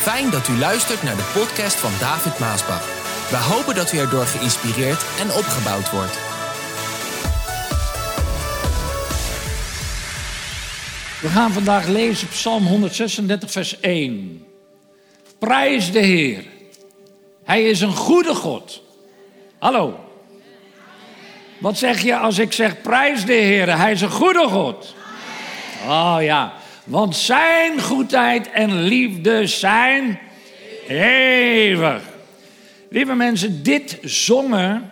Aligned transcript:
Fijn 0.00 0.30
dat 0.30 0.48
u 0.48 0.58
luistert 0.58 1.02
naar 1.02 1.16
de 1.16 1.30
podcast 1.34 1.76
van 1.76 1.90
David 2.00 2.38
Maasbach. 2.38 2.84
We 3.30 3.36
hopen 3.36 3.74
dat 3.74 3.92
u 3.92 3.98
erdoor 3.98 4.26
geïnspireerd 4.26 5.04
en 5.18 5.32
opgebouwd 5.32 5.90
wordt. 5.90 6.18
We 11.20 11.28
gaan 11.28 11.52
vandaag 11.52 11.86
lezen 11.86 12.28
Psalm 12.28 12.66
136, 12.66 13.50
vers 13.50 13.80
1. 13.80 14.44
Prijs 15.38 15.92
de 15.92 15.98
Heer. 15.98 16.44
Hij 17.44 17.62
is 17.62 17.80
een 17.80 17.96
goede 17.96 18.34
God. 18.34 18.82
Hallo. 19.58 20.00
Wat 21.58 21.78
zeg 21.78 22.00
je 22.02 22.16
als 22.16 22.38
ik 22.38 22.52
zeg 22.52 22.80
prijs 22.80 23.24
de 23.24 23.32
Heer? 23.32 23.78
Hij 23.78 23.92
is 23.92 24.00
een 24.00 24.10
goede 24.10 24.48
God. 24.48 24.94
Oh 25.86 26.16
ja, 26.20 26.52
want 26.84 27.16
zijn 27.16 27.80
goedheid 27.80 28.50
en 28.50 28.82
liefde 28.82 29.46
zijn 29.46 30.20
eeuwig. 30.88 32.02
Lieve 32.90 33.14
mensen, 33.14 33.62
dit 33.62 33.98
zongen 34.02 34.90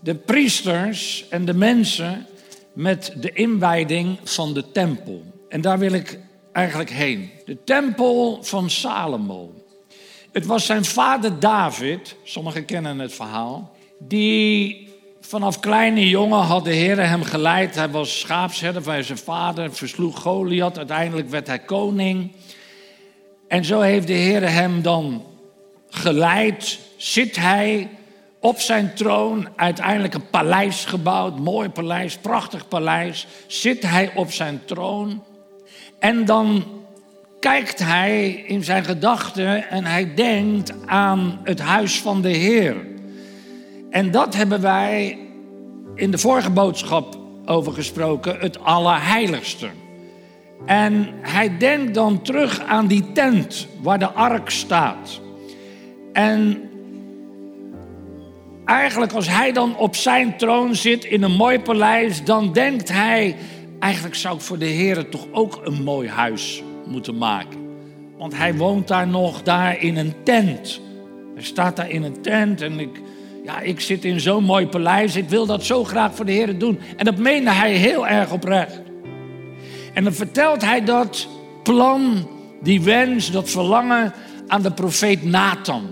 de 0.00 0.14
priesters 0.14 1.26
en 1.28 1.44
de 1.44 1.54
mensen 1.54 2.26
met 2.72 3.12
de 3.16 3.32
inwijding 3.32 4.18
van 4.24 4.54
de 4.54 4.70
tempel. 4.70 5.22
En 5.48 5.60
daar 5.60 5.78
wil 5.78 5.92
ik 5.92 6.18
eigenlijk 6.52 6.90
heen. 6.90 7.30
De 7.44 7.64
tempel 7.64 8.38
van 8.42 8.70
Salomo. 8.70 9.54
Het 10.32 10.46
was 10.46 10.66
zijn 10.66 10.84
vader 10.84 11.40
David, 11.40 12.16
sommigen 12.24 12.64
kennen 12.64 12.98
het 12.98 13.14
verhaal, 13.14 13.76
die 13.98 14.88
vanaf 15.28 15.60
kleine 15.60 16.08
jongen 16.08 16.38
had 16.38 16.64
de 16.64 16.72
Heer 16.72 17.08
hem 17.08 17.22
geleid. 17.22 17.74
Hij 17.74 17.90
was 17.90 18.20
schaapsherder 18.20 18.82
van 18.82 19.04
zijn 19.04 19.18
vader, 19.18 19.74
versloeg 19.74 20.20
Goliath, 20.20 20.78
uiteindelijk 20.78 21.30
werd 21.30 21.46
hij 21.46 21.58
koning. 21.58 22.32
En 23.48 23.64
zo 23.64 23.80
heeft 23.80 24.06
de 24.06 24.12
Heer 24.12 24.50
hem 24.50 24.82
dan 24.82 25.24
geleid, 25.88 26.78
zit 26.96 27.36
hij 27.36 27.88
op 28.40 28.60
zijn 28.60 28.94
troon, 28.94 29.48
uiteindelijk 29.56 30.14
een 30.14 30.30
paleis 30.30 30.84
gebouwd, 30.84 31.38
mooi 31.38 31.68
paleis, 31.68 32.16
prachtig 32.16 32.68
paleis, 32.68 33.26
zit 33.46 33.82
hij 33.82 34.12
op 34.14 34.32
zijn 34.32 34.60
troon. 34.64 35.24
En 35.98 36.24
dan 36.24 36.64
kijkt 37.40 37.78
hij 37.78 38.30
in 38.30 38.64
zijn 38.64 38.84
gedachten 38.84 39.68
en 39.70 39.84
hij 39.84 40.14
denkt 40.14 40.72
aan 40.86 41.40
het 41.44 41.60
huis 41.60 42.00
van 42.00 42.22
de 42.22 42.28
Heer. 42.28 42.93
En 43.94 44.10
dat 44.10 44.34
hebben 44.34 44.60
wij 44.60 45.18
in 45.94 46.10
de 46.10 46.18
vorige 46.18 46.50
boodschap 46.50 47.18
over 47.44 47.72
gesproken, 47.72 48.36
het 48.38 48.60
Allerheiligste. 48.60 49.68
En 50.66 51.08
hij 51.20 51.56
denkt 51.58 51.94
dan 51.94 52.22
terug 52.22 52.60
aan 52.60 52.86
die 52.86 53.12
tent 53.12 53.68
waar 53.82 53.98
de 53.98 54.10
ark 54.10 54.50
staat. 54.50 55.20
En 56.12 56.62
eigenlijk 58.64 59.12
als 59.12 59.28
hij 59.28 59.52
dan 59.52 59.76
op 59.76 59.96
zijn 59.96 60.36
troon 60.36 60.74
zit 60.74 61.04
in 61.04 61.22
een 61.22 61.36
mooi 61.36 61.60
paleis, 61.60 62.24
dan 62.24 62.52
denkt 62.52 62.92
hij, 62.92 63.36
eigenlijk 63.78 64.14
zou 64.14 64.34
ik 64.34 64.40
voor 64.40 64.58
de 64.58 64.64
Heer 64.64 65.08
toch 65.08 65.26
ook 65.32 65.60
een 65.64 65.82
mooi 65.82 66.08
huis 66.08 66.62
moeten 66.86 67.18
maken. 67.18 67.58
Want 68.18 68.36
hij 68.36 68.54
woont 68.54 68.88
daar 68.88 69.08
nog, 69.08 69.42
daar 69.42 69.82
in 69.82 69.96
een 69.96 70.14
tent. 70.22 70.80
Hij 71.34 71.44
staat 71.44 71.76
daar 71.76 71.90
in 71.90 72.02
een 72.02 72.22
tent 72.22 72.60
en 72.60 72.80
ik, 72.80 73.00
ja, 73.44 73.60
ik 73.60 73.80
zit 73.80 74.04
in 74.04 74.20
zo'n 74.20 74.44
mooi 74.44 74.66
paleis. 74.66 75.16
Ik 75.16 75.28
wil 75.28 75.46
dat 75.46 75.64
zo 75.64 75.84
graag 75.84 76.14
voor 76.14 76.24
de 76.24 76.32
Heer 76.32 76.58
doen. 76.58 76.78
En 76.96 77.04
dat 77.04 77.16
meende 77.16 77.50
hij 77.50 77.72
heel 77.72 78.06
erg 78.06 78.32
oprecht. 78.32 78.80
En 79.92 80.04
dan 80.04 80.12
vertelt 80.12 80.62
hij 80.62 80.84
dat 80.84 81.28
plan, 81.62 82.28
die 82.62 82.82
wens, 82.82 83.30
dat 83.30 83.50
verlangen 83.50 84.12
aan 84.46 84.62
de 84.62 84.70
profeet 84.72 85.24
Nathan. 85.24 85.90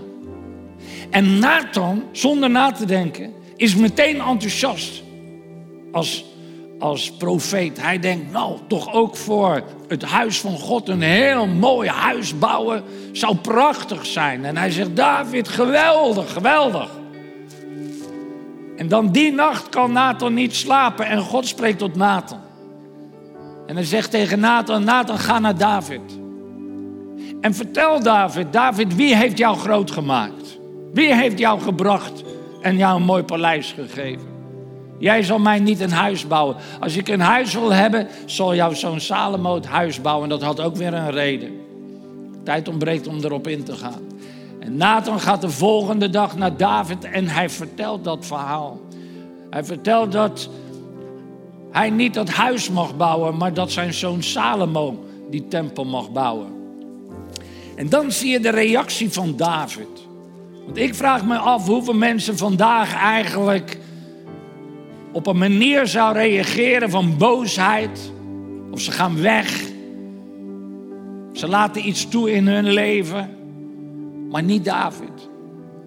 En 1.09 1.39
Nathan, 1.39 2.03
zonder 2.11 2.49
na 2.49 2.71
te 2.71 2.85
denken, 2.85 3.33
is 3.55 3.75
meteen 3.75 4.21
enthousiast 4.21 5.03
als 5.91 6.25
als 6.79 7.11
profeet. 7.11 7.81
Hij 7.81 7.99
denkt, 7.99 8.31
nou, 8.31 8.57
toch 8.67 8.93
ook 8.93 9.15
voor 9.15 9.63
het 9.87 10.03
huis 10.03 10.39
van 10.39 10.57
God 10.57 10.89
een 10.89 11.01
heel 11.01 11.47
mooi 11.47 11.89
huis 11.89 12.37
bouwen 12.37 12.83
zou 13.11 13.35
prachtig 13.35 14.05
zijn. 14.05 14.45
En 14.45 14.57
hij 14.57 14.71
zegt, 14.71 14.95
David, 14.95 15.47
geweldig, 15.47 16.33
geweldig. 16.33 16.89
En 18.75 18.87
dan 18.87 19.11
die 19.11 19.31
nacht 19.31 19.69
kan 19.69 19.91
Nathan 19.91 20.33
niet 20.33 20.55
slapen 20.55 21.05
en 21.05 21.19
God 21.19 21.47
spreekt 21.47 21.79
tot 21.79 21.95
Nathan. 21.95 22.39
En 23.67 23.75
hij 23.75 23.85
zegt 23.85 24.11
tegen 24.11 24.39
Nathan, 24.39 24.83
Nathan, 24.83 25.17
ga 25.17 25.39
naar 25.39 25.57
David. 25.57 26.01
En 27.41 27.53
vertel 27.53 28.03
David, 28.03 28.53
David, 28.53 28.95
wie 28.95 29.15
heeft 29.15 29.37
jou 29.37 29.57
groot 29.57 29.91
gemaakt? 29.91 30.59
Wie 30.93 31.15
heeft 31.15 31.39
jou 31.39 31.61
gebracht 31.61 32.23
en 32.61 32.77
jou 32.77 32.95
een 32.95 33.05
mooi 33.05 33.23
paleis 33.23 33.71
gegeven? 33.71 34.31
Jij 34.99 35.23
zal 35.23 35.39
mij 35.39 35.59
niet 35.59 35.79
een 35.79 35.91
huis 35.91 36.27
bouwen. 36.27 36.55
Als 36.79 36.97
ik 36.97 37.07
een 37.07 37.19
huis 37.19 37.53
wil 37.53 37.73
hebben, 37.73 38.07
zal 38.25 38.55
jouw 38.55 38.73
zoon 38.73 38.99
Salomo 38.99 39.55
het 39.55 39.65
huis 39.65 40.01
bouwen. 40.01 40.23
En 40.23 40.29
dat 40.29 40.41
had 40.41 40.61
ook 40.61 40.75
weer 40.75 40.93
een 40.93 41.11
reden. 41.11 41.51
Tijd 42.43 42.67
ontbreekt 42.67 43.07
om 43.07 43.23
erop 43.23 43.47
in 43.47 43.63
te 43.63 43.75
gaan. 43.75 44.01
En 44.63 44.77
Nathan 44.77 45.19
gaat 45.19 45.41
de 45.41 45.49
volgende 45.49 46.09
dag 46.09 46.37
naar 46.37 46.57
David 46.57 47.03
en 47.03 47.27
hij 47.27 47.49
vertelt 47.49 48.03
dat 48.03 48.25
verhaal. 48.25 48.79
Hij 49.49 49.63
vertelt 49.63 50.11
dat 50.11 50.49
hij 51.71 51.89
niet 51.89 52.13
dat 52.13 52.29
huis 52.29 52.69
mag 52.69 52.97
bouwen, 52.97 53.37
maar 53.37 53.53
dat 53.53 53.71
zijn 53.71 53.93
zoon 53.93 54.23
Salomo 54.23 55.05
die 55.29 55.47
tempel 55.47 55.85
mag 55.85 56.11
bouwen. 56.11 56.47
En 57.75 57.89
dan 57.89 58.11
zie 58.11 58.31
je 58.31 58.39
de 58.39 58.49
reactie 58.49 59.11
van 59.11 59.35
David. 59.35 60.07
Want 60.65 60.77
ik 60.77 60.95
vraag 60.95 61.25
me 61.25 61.37
af 61.37 61.67
hoeveel 61.67 61.93
mensen 61.93 62.37
vandaag 62.37 62.95
eigenlijk 62.95 63.79
op 65.11 65.27
een 65.27 65.37
manier 65.37 65.87
zou 65.87 66.13
reageren 66.13 66.89
van 66.89 67.17
boosheid. 67.17 68.11
Of 68.71 68.81
ze 68.81 68.91
gaan 68.91 69.21
weg. 69.21 69.61
Ze 71.33 71.47
laten 71.47 71.87
iets 71.87 72.07
toe 72.07 72.31
in 72.31 72.47
hun 72.47 72.69
leven. 72.69 73.42
Maar 74.33 74.43
niet 74.43 74.65
David. 74.65 75.29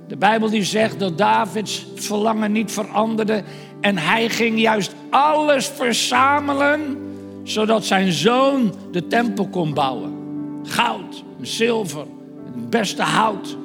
De 0.08 0.16
Bijbel 0.16 0.50
die 0.50 0.64
zegt 0.64 0.98
dat 0.98 1.18
Davids 1.18 1.86
verlangen 1.94 2.52
niet 2.52 2.72
veranderde. 2.72 3.42
En 3.80 3.98
hij 3.98 4.28
ging 4.28 4.60
juist 4.60 4.94
alles 5.10 5.66
verzamelen. 5.66 6.98
Zodat 7.42 7.84
zijn 7.84 8.12
zoon 8.12 8.74
de 8.90 9.06
tempel 9.06 9.48
kon 9.48 9.74
bouwen. 9.74 10.14
Goud, 10.62 11.24
zilver, 11.40 12.06
het 12.44 12.70
beste 12.70 13.02
hout. 13.02 13.56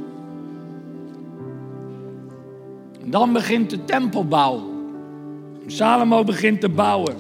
En 3.04 3.10
dan 3.10 3.34
begint 3.34 3.70
de 3.70 3.86
tempelbouw. 3.86 4.70
Salomo 5.68 6.24
begint 6.24 6.62
te 6.62 6.70
bouwen. 6.70 7.16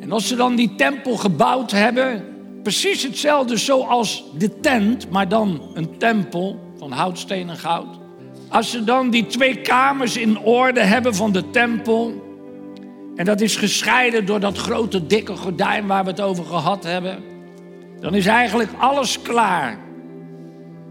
En 0.00 0.12
als 0.12 0.28
ze 0.28 0.36
dan 0.36 0.54
die 0.54 0.74
tempel 0.74 1.16
gebouwd 1.16 1.70
hebben, 1.70 2.29
precies 2.62 3.02
hetzelfde 3.02 3.56
zoals 3.56 4.24
de 4.38 4.60
tent, 4.60 5.10
maar 5.10 5.28
dan 5.28 5.60
een 5.74 5.98
tempel 5.98 6.60
van 6.78 6.92
houtsteen 6.92 7.48
en 7.48 7.56
goud. 7.56 7.98
Als 8.48 8.70
ze 8.70 8.84
dan 8.84 9.10
die 9.10 9.26
twee 9.26 9.60
kamers 9.60 10.16
in 10.16 10.38
orde 10.38 10.80
hebben 10.80 11.14
van 11.14 11.32
de 11.32 11.50
tempel, 11.50 12.28
en 13.16 13.24
dat 13.24 13.40
is 13.40 13.56
gescheiden 13.56 14.26
door 14.26 14.40
dat 14.40 14.58
grote 14.58 15.06
dikke 15.06 15.36
gordijn 15.36 15.86
waar 15.86 16.04
we 16.04 16.10
het 16.10 16.20
over 16.20 16.44
gehad 16.44 16.84
hebben, 16.84 17.22
dan 18.00 18.14
is 18.14 18.26
eigenlijk 18.26 18.70
alles 18.78 19.22
klaar. 19.22 19.78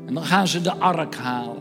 En 0.08 0.13
dan 0.13 0.24
gaan 0.24 0.47
ze 0.47 0.62
de 0.62 0.75
ark 0.75 1.16
halen. 1.16 1.58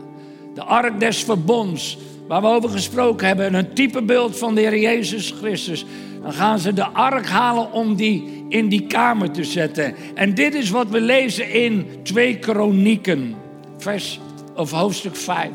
De 0.53 0.63
ark 0.63 0.99
des 0.99 1.23
verbonds, 1.23 1.97
waar 2.27 2.41
we 2.41 2.47
over 2.47 2.69
gesproken 2.69 3.27
hebben, 3.27 3.53
een 3.53 3.73
typebeeld 3.73 4.37
van 4.37 4.55
de 4.55 4.61
Heer 4.61 4.79
Jezus 4.79 5.33
Christus. 5.39 5.85
Dan 6.21 6.33
gaan 6.33 6.59
ze 6.59 6.73
de 6.73 6.85
ark 6.87 7.27
halen 7.27 7.71
om 7.71 7.95
die 7.95 8.38
in 8.49 8.69
die 8.69 8.87
kamer 8.87 9.31
te 9.31 9.43
zetten. 9.43 9.95
En 10.15 10.33
dit 10.33 10.53
is 10.53 10.69
wat 10.69 10.89
we 10.89 11.01
lezen 11.01 11.51
in 11.51 11.87
2 12.03 12.39
Kronieken, 12.39 13.35
vers 13.77 14.19
of 14.55 14.71
hoofdstuk 14.71 15.15
5. 15.15 15.49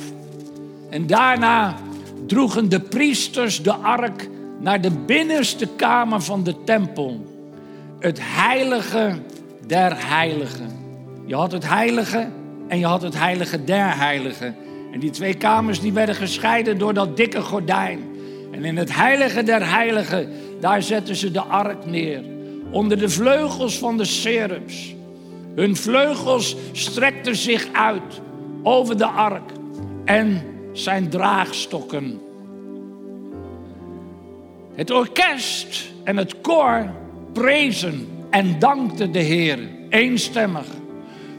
En 0.91 1.07
daarna 1.07 1.77
droegen 2.27 2.69
de 2.69 2.81
priesters 2.81 3.63
de 3.63 3.73
ark 3.73 4.29
naar 4.61 4.81
de 4.81 4.91
binnenste 4.91 5.69
kamer 5.77 6.23
van 6.23 6.45
de 6.45 6.65
tempel. 6.65 7.33
Het 7.99 8.19
heilige 8.23 9.13
der 9.67 10.09
heiligen. 10.09 10.69
Je 11.27 11.35
had 11.35 11.53
het 11.53 11.69
heilige 11.69 12.29
en 12.69 12.79
je 12.79 12.87
had 12.87 13.03
het 13.03 13.19
heilige 13.19 13.65
der 13.65 13.99
heiligen. 13.99 14.57
En 14.93 15.01
die 15.01 15.11
twee 15.11 15.35
kamers 15.35 15.81
die 15.81 15.93
werden 15.93 16.15
gescheiden 16.15 16.79
door 16.79 16.95
dat 16.95 17.17
dikke 17.17 17.41
gordijn. 17.41 18.01
En 18.53 18.65
in 18.65 18.77
het 18.77 18.95
heilige 18.95 19.43
der 19.43 19.71
heiligen, 19.71 20.29
daar 20.61 20.83
zetten 20.83 21.17
ze 21.17 21.31
de 21.31 21.43
ark 21.43 21.87
neer. 21.87 22.34
Onder 22.75 22.99
de 22.99 23.09
vleugels 23.09 23.79
van 23.79 23.97
de 23.97 24.05
serums. 24.05 24.95
Hun 25.55 25.77
vleugels 25.77 26.57
strekten 26.73 27.37
zich 27.37 27.69
uit 27.73 28.21
over 28.63 28.97
de 28.99 29.07
ark 29.07 29.51
en 30.05 30.43
zijn 30.73 31.09
draagstokken. 31.09 32.21
Het 34.75 34.91
orkest 34.91 35.93
en 36.05 36.17
het 36.17 36.41
koor 36.41 36.91
prezen 37.33 38.09
en 38.31 38.59
dankten 38.59 39.13
de 39.13 39.19
Heer 39.19 39.59
eenstemmig. 39.89 40.67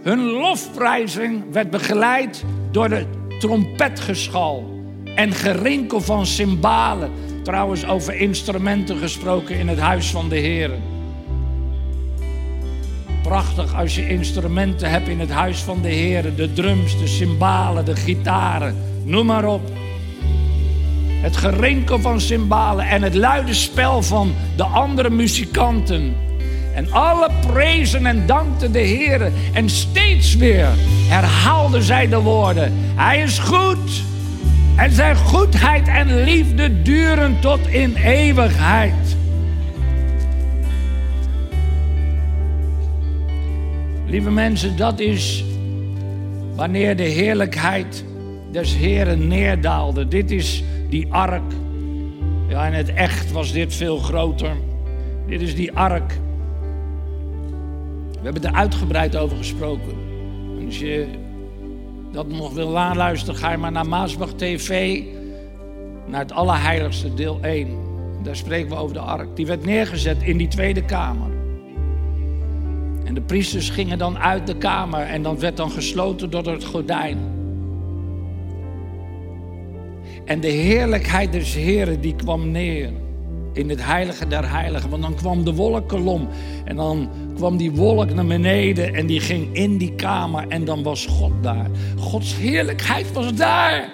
Hun 0.02 0.20
lofprijzing 0.20 1.44
werd 1.52 1.70
begeleid 1.70 2.44
door 2.72 2.90
de 2.90 3.06
trompetgeschal 3.40 4.80
en 5.16 5.32
gerinkel 5.32 6.02
van 6.02 6.26
cymbalen. 6.26 7.12
Trouwens, 7.44 7.86
over 7.86 8.16
instrumenten 8.16 8.98
gesproken 8.98 9.56
in 9.60 9.68
het 9.68 9.80
huis 9.80 10.12
van 10.12 10.30
de 10.30 10.38
Heer. 10.38 10.72
Prachtig 13.26 13.76
als 13.76 13.96
je 13.96 14.08
instrumenten 14.10 14.90
hebt 14.90 15.08
in 15.08 15.20
het 15.20 15.32
huis 15.32 15.60
van 15.60 15.82
de 15.82 15.88
Heer. 15.88 16.36
De 16.36 16.54
drums, 16.54 17.00
de 17.00 17.08
cymbalen, 17.08 17.86
de 17.86 17.96
gitaren, 17.96 18.76
noem 19.04 19.26
maar 19.26 19.46
op. 19.46 19.62
Het 21.22 21.38
gerinkel 21.38 22.00
van 22.00 22.22
cymbalen 22.22 22.88
en 22.88 23.02
het 23.02 23.16
luide 23.16 23.54
spel 23.54 24.02
van 24.02 24.34
de 24.56 24.64
andere 24.64 25.10
muzikanten. 25.10 26.16
En 26.74 26.92
alle 26.92 27.30
prezen 27.54 28.06
en 28.06 28.26
dankten 28.26 28.72
de 28.72 28.80
Heer. 28.80 29.32
En 29.54 29.70
steeds 29.70 30.36
weer 30.36 30.70
herhaalden 31.08 31.84
zij 31.84 32.08
de 32.08 32.20
woorden: 32.20 32.74
Hij 32.96 33.22
is 33.22 33.40
goed. 33.40 34.04
En 34.76 34.92
zijn 34.92 35.16
goedheid 35.16 35.88
en 35.88 36.24
liefde 36.24 36.82
duren 36.82 37.40
tot 37.40 37.68
in 37.68 37.96
eeuwigheid. 37.96 39.16
Lieve 44.06 44.32
mensen, 44.32 44.78
dat 44.78 45.00
is 45.00 45.44
wanneer 46.56 46.96
de 46.96 47.04
heerlijkheid 47.04 48.06
des 48.52 48.76
Heren 48.76 49.28
neerdaalde. 49.28 50.08
Dit 50.08 50.32
is 50.32 50.64
die 50.90 51.14
ark. 51.14 51.54
Ja, 52.48 52.66
in 52.68 52.74
het 52.74 52.94
echt 52.94 53.32
was 53.32 53.52
dit 53.52 53.74
veel 53.74 53.98
groter. 53.98 54.56
Dit 55.28 55.42
is 55.42 55.56
die 55.56 55.74
ark. 55.74 56.14
We 58.12 58.32
hebben 58.32 58.44
er 58.44 58.54
uitgebreid 58.54 59.16
over 59.16 59.38
gesproken. 59.38 59.94
Als 60.66 60.80
je 60.80 61.08
dat 62.12 62.28
nog 62.28 62.54
wil 62.54 62.70
naluisteren, 62.70 63.36
ga 63.36 63.52
je 63.52 63.58
maar 63.58 63.72
naar 63.72 63.88
Maasbach 63.88 64.34
TV. 64.34 65.02
Naar 66.08 66.22
het 66.22 66.32
Allerheiligste, 66.32 67.14
deel 67.14 67.40
1. 67.42 67.68
Daar 68.24 68.36
spreken 68.36 68.70
we 68.70 68.76
over 68.76 68.94
de 68.94 69.00
ark. 69.00 69.36
Die 69.36 69.46
werd 69.46 69.66
neergezet 69.66 70.24
in 70.24 70.38
die 70.38 70.48
tweede 70.48 70.86
kamer. 70.86 71.35
De 73.16 73.22
priesters 73.22 73.70
gingen 73.70 73.98
dan 73.98 74.18
uit 74.18 74.48
de 74.48 74.58
kamer 74.58 75.00
en 75.00 75.22
dan 75.24 75.40
werd 75.40 75.58
dan 75.58 75.72
gesloten 75.72 76.30
door 76.30 76.48
het 76.48 76.64
gordijn. 76.64 77.18
En 80.26 80.40
de 80.40 80.48
heerlijkheid 80.48 81.32
des 81.32 81.54
Heren 81.54 82.02
die 82.02 82.16
kwam 82.16 82.52
neer 82.52 82.92
in 83.54 83.70
het 83.70 83.86
heilige 83.86 84.28
der 84.28 84.50
heiligen. 84.50 84.90
Want 84.90 85.02
dan 85.02 85.16
kwam 85.16 85.44
de 85.44 85.54
wolkenkolom 85.54 86.28
en 86.66 86.76
dan 86.76 87.10
kwam 87.36 87.58
die 87.58 87.72
wolk 87.72 88.14
naar 88.14 88.26
beneden 88.26 88.94
en 88.94 89.06
die 89.06 89.20
ging 89.20 89.54
in 89.54 89.78
die 89.78 89.96
kamer 89.96 90.48
en 90.48 90.66
dan 90.66 90.84
was 90.84 91.06
God 91.06 91.32
daar. 91.42 91.70
Gods 91.98 92.36
heerlijkheid 92.38 93.12
was 93.12 93.34
daar. 93.34 93.90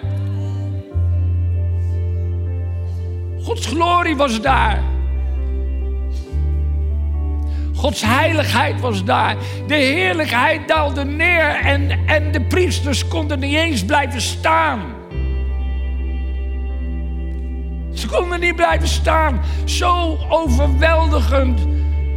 Gods 3.42 3.66
glorie 3.66 4.16
was 4.16 4.40
daar. 4.40 4.82
Gods 7.74 8.02
heiligheid 8.02 8.80
was 8.80 9.04
daar. 9.04 9.36
De 9.66 9.74
heerlijkheid 9.74 10.68
daalde 10.68 11.04
neer 11.04 11.60
en, 11.62 11.90
en 12.06 12.32
de 12.32 12.40
priesters 12.40 13.08
konden 13.08 13.38
niet 13.38 13.54
eens 13.54 13.84
blijven 13.84 14.20
staan. 14.20 14.80
Ze 17.94 18.08
konden 18.08 18.40
niet 18.40 18.56
blijven 18.56 18.88
staan. 18.88 19.40
Zo 19.64 20.18
overweldigend 20.28 21.60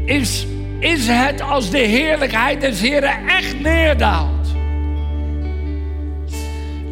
is, 0.05 0.47
is 0.79 1.07
het 1.07 1.41
als 1.41 1.69
de 1.69 1.77
heerlijkheid 1.77 2.61
des 2.61 2.81
Heren 2.81 3.27
echt 3.27 3.59
neerdaalt. 3.59 4.55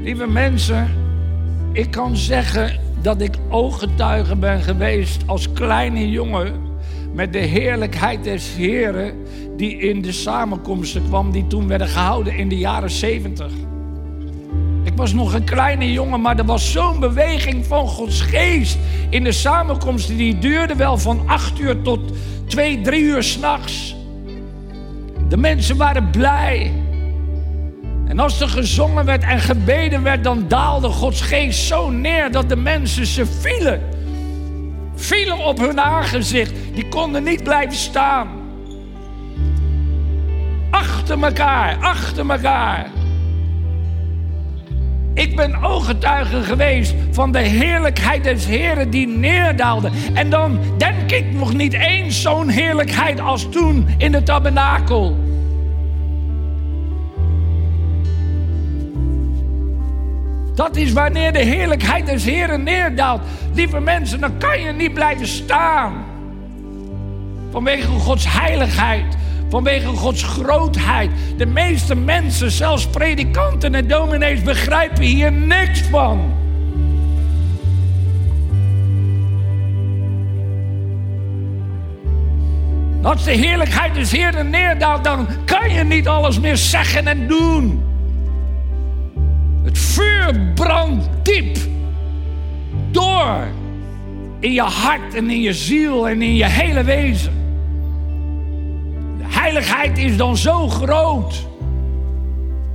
Lieve 0.01 0.27
mensen, 0.27 0.87
ik 1.71 1.91
kan 1.91 2.17
zeggen 2.17 2.79
dat 3.01 3.21
ik 3.21 3.35
ooggetuige 3.49 4.35
ben 4.35 4.61
geweest 4.61 5.23
als 5.25 5.53
kleine 5.53 6.09
jongen 6.09 6.62
met 7.13 7.33
de 7.33 7.39
heerlijkheid 7.39 8.23
des 8.23 8.55
Heren 8.55 9.13
die 9.57 9.77
in 9.77 10.01
de 10.01 10.11
samenkomsten 10.11 11.03
kwam 11.07 11.31
die 11.31 11.47
toen 11.47 11.67
werden 11.67 11.87
gehouden 11.87 12.37
in 12.37 12.49
de 12.49 12.57
jaren 12.57 12.89
zeventig. 12.89 13.51
Ik 14.83 14.93
was 14.95 15.13
nog 15.13 15.33
een 15.33 15.43
kleine 15.43 15.91
jongen, 15.91 16.21
maar 16.21 16.37
er 16.37 16.45
was 16.45 16.71
zo'n 16.71 16.99
beweging 16.99 17.65
van 17.65 17.87
Gods 17.87 18.21
geest 18.21 18.77
in 19.09 19.23
de 19.23 19.31
samenkomsten. 19.31 20.17
Die 20.17 20.37
duurde 20.39 20.75
wel 20.75 20.97
van 20.97 21.21
acht 21.25 21.59
uur 21.59 21.81
tot 21.81 21.99
twee, 22.47 22.81
drie 22.81 23.03
uur 23.03 23.23
s'nachts. 23.23 23.95
De 25.29 25.37
mensen 25.37 25.77
waren 25.77 26.09
blij. 26.09 26.71
En 28.05 28.19
als 28.19 28.41
er 28.41 28.49
gezongen 28.49 29.05
werd 29.05 29.23
en 29.23 29.39
gebeden 29.39 30.03
werd, 30.03 30.23
dan 30.23 30.45
daalde 30.47 30.87
Gods 30.87 31.21
geest 31.21 31.59
zo 31.59 31.89
neer 31.89 32.31
dat 32.31 32.49
de 32.49 32.55
mensen 32.55 33.05
ze 33.05 33.25
vielen. 33.25 33.81
Vielen 35.03 35.37
op 35.37 35.57
hun 35.57 35.81
aangezicht. 35.81 36.53
Die 36.73 36.87
konden 36.87 37.23
niet 37.23 37.43
blijven 37.43 37.75
staan. 37.77 38.27
Achter 40.69 41.23
elkaar, 41.23 41.77
achter 41.81 42.29
elkaar. 42.29 42.87
Ik 45.13 45.35
ben 45.35 45.63
ooggetuige 45.63 46.43
geweest 46.43 46.95
van 47.11 47.31
de 47.31 47.39
heerlijkheid 47.39 48.23
des 48.23 48.45
Heren 48.45 48.89
die 48.89 49.07
neerdaalde. 49.07 49.89
En 50.13 50.29
dan 50.29 50.59
denk 50.77 51.11
ik 51.11 51.33
nog 51.33 51.53
niet 51.53 51.73
eens 51.73 52.21
zo'n 52.21 52.49
heerlijkheid 52.49 53.19
als 53.19 53.49
toen 53.49 53.87
in 53.97 54.11
de 54.11 54.23
tabernakel. 54.23 55.17
Dat 60.55 60.75
is 60.75 60.91
wanneer 60.91 61.33
de 61.33 61.39
heerlijkheid 61.39 62.05
des 62.05 62.25
Heren 62.25 62.63
neerdaalt. 62.63 63.21
Lieve 63.53 63.79
mensen, 63.79 64.19
dan 64.19 64.37
kan 64.37 64.61
je 64.61 64.71
niet 64.71 64.93
blijven 64.93 65.27
staan. 65.27 65.93
Vanwege 67.51 67.87
Gods 67.87 68.25
heiligheid. 68.27 69.17
Vanwege 69.49 69.87
Gods 69.87 70.23
grootheid. 70.23 71.11
De 71.37 71.45
meeste 71.45 71.95
mensen, 71.95 72.51
zelfs 72.51 72.87
predikanten 72.87 73.75
en 73.75 73.87
dominees, 73.87 74.41
begrijpen 74.41 75.03
hier 75.03 75.31
niks 75.31 75.81
van. 75.81 76.33
Als 83.01 83.23
de 83.23 83.31
heerlijkheid 83.31 83.93
des 83.93 84.11
Heeren 84.11 84.49
neerdaalt, 84.49 85.03
dan 85.03 85.27
kan 85.45 85.69
je 85.69 85.83
niet 85.83 86.07
alles 86.07 86.39
meer 86.39 86.57
zeggen 86.57 87.07
en 87.07 87.27
doen. 87.27 87.92
Het 89.63 89.77
vuur 89.77 90.51
brandt 90.55 91.09
diep 91.23 91.57
door 92.91 93.47
in 94.39 94.53
je 94.53 94.61
hart 94.61 95.13
en 95.13 95.29
in 95.29 95.41
je 95.41 95.53
ziel 95.53 96.07
en 96.07 96.21
in 96.21 96.35
je 96.35 96.45
hele 96.45 96.83
wezen 96.83 97.41
heiligheid 99.43 99.97
is 99.97 100.17
dan 100.17 100.37
zo 100.37 100.67
groot 100.69 101.47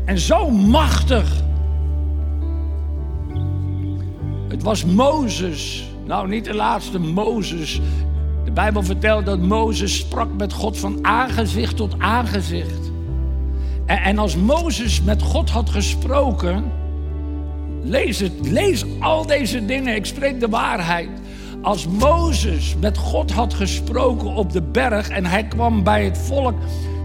en 0.05 0.19
zo 0.19 0.51
machtig. 0.51 1.43
Het 4.49 4.63
was 4.63 4.85
Mozes, 4.85 5.91
nou 6.07 6.29
niet 6.29 6.45
de 6.45 6.55
laatste 6.55 6.99
Mozes. 6.99 7.81
De 8.45 8.51
Bijbel 8.51 8.83
vertelt 8.83 9.27
dat 9.27 9.41
Mozes 9.41 9.97
sprak 9.97 10.33
met 10.33 10.53
God 10.53 10.79
van 10.79 10.99
aangezicht 11.03 11.77
tot 11.77 11.95
aangezicht. 11.99 12.88
En, 13.89 14.19
als 14.19 14.37
Mozes 14.37 15.03
met 15.03 15.23
God 15.23 15.51
had 15.51 15.71
gesproken, 15.71 16.73
lees 17.83 18.19
het, 18.19 18.33
lees 18.43 18.85
al 19.01 19.27
deze 19.27 19.65
dingen, 19.65 19.95
ik 19.95 20.07
spreek 20.07 20.41
de 20.41 20.49
waarheid. 20.49 21.09
Als 21.63 21.87
Mozes 21.87 22.77
met 22.81 22.99
God 22.99 23.33
had 23.33 23.55
gesproken 23.55 24.35
op 24.35 24.53
de 24.53 24.63
berg 24.63 25.09
en 25.09 25.27
hij 25.27 25.45
kwam 25.45 25.83
bij 25.83 26.05
het 26.05 26.19
volk, 26.19 26.55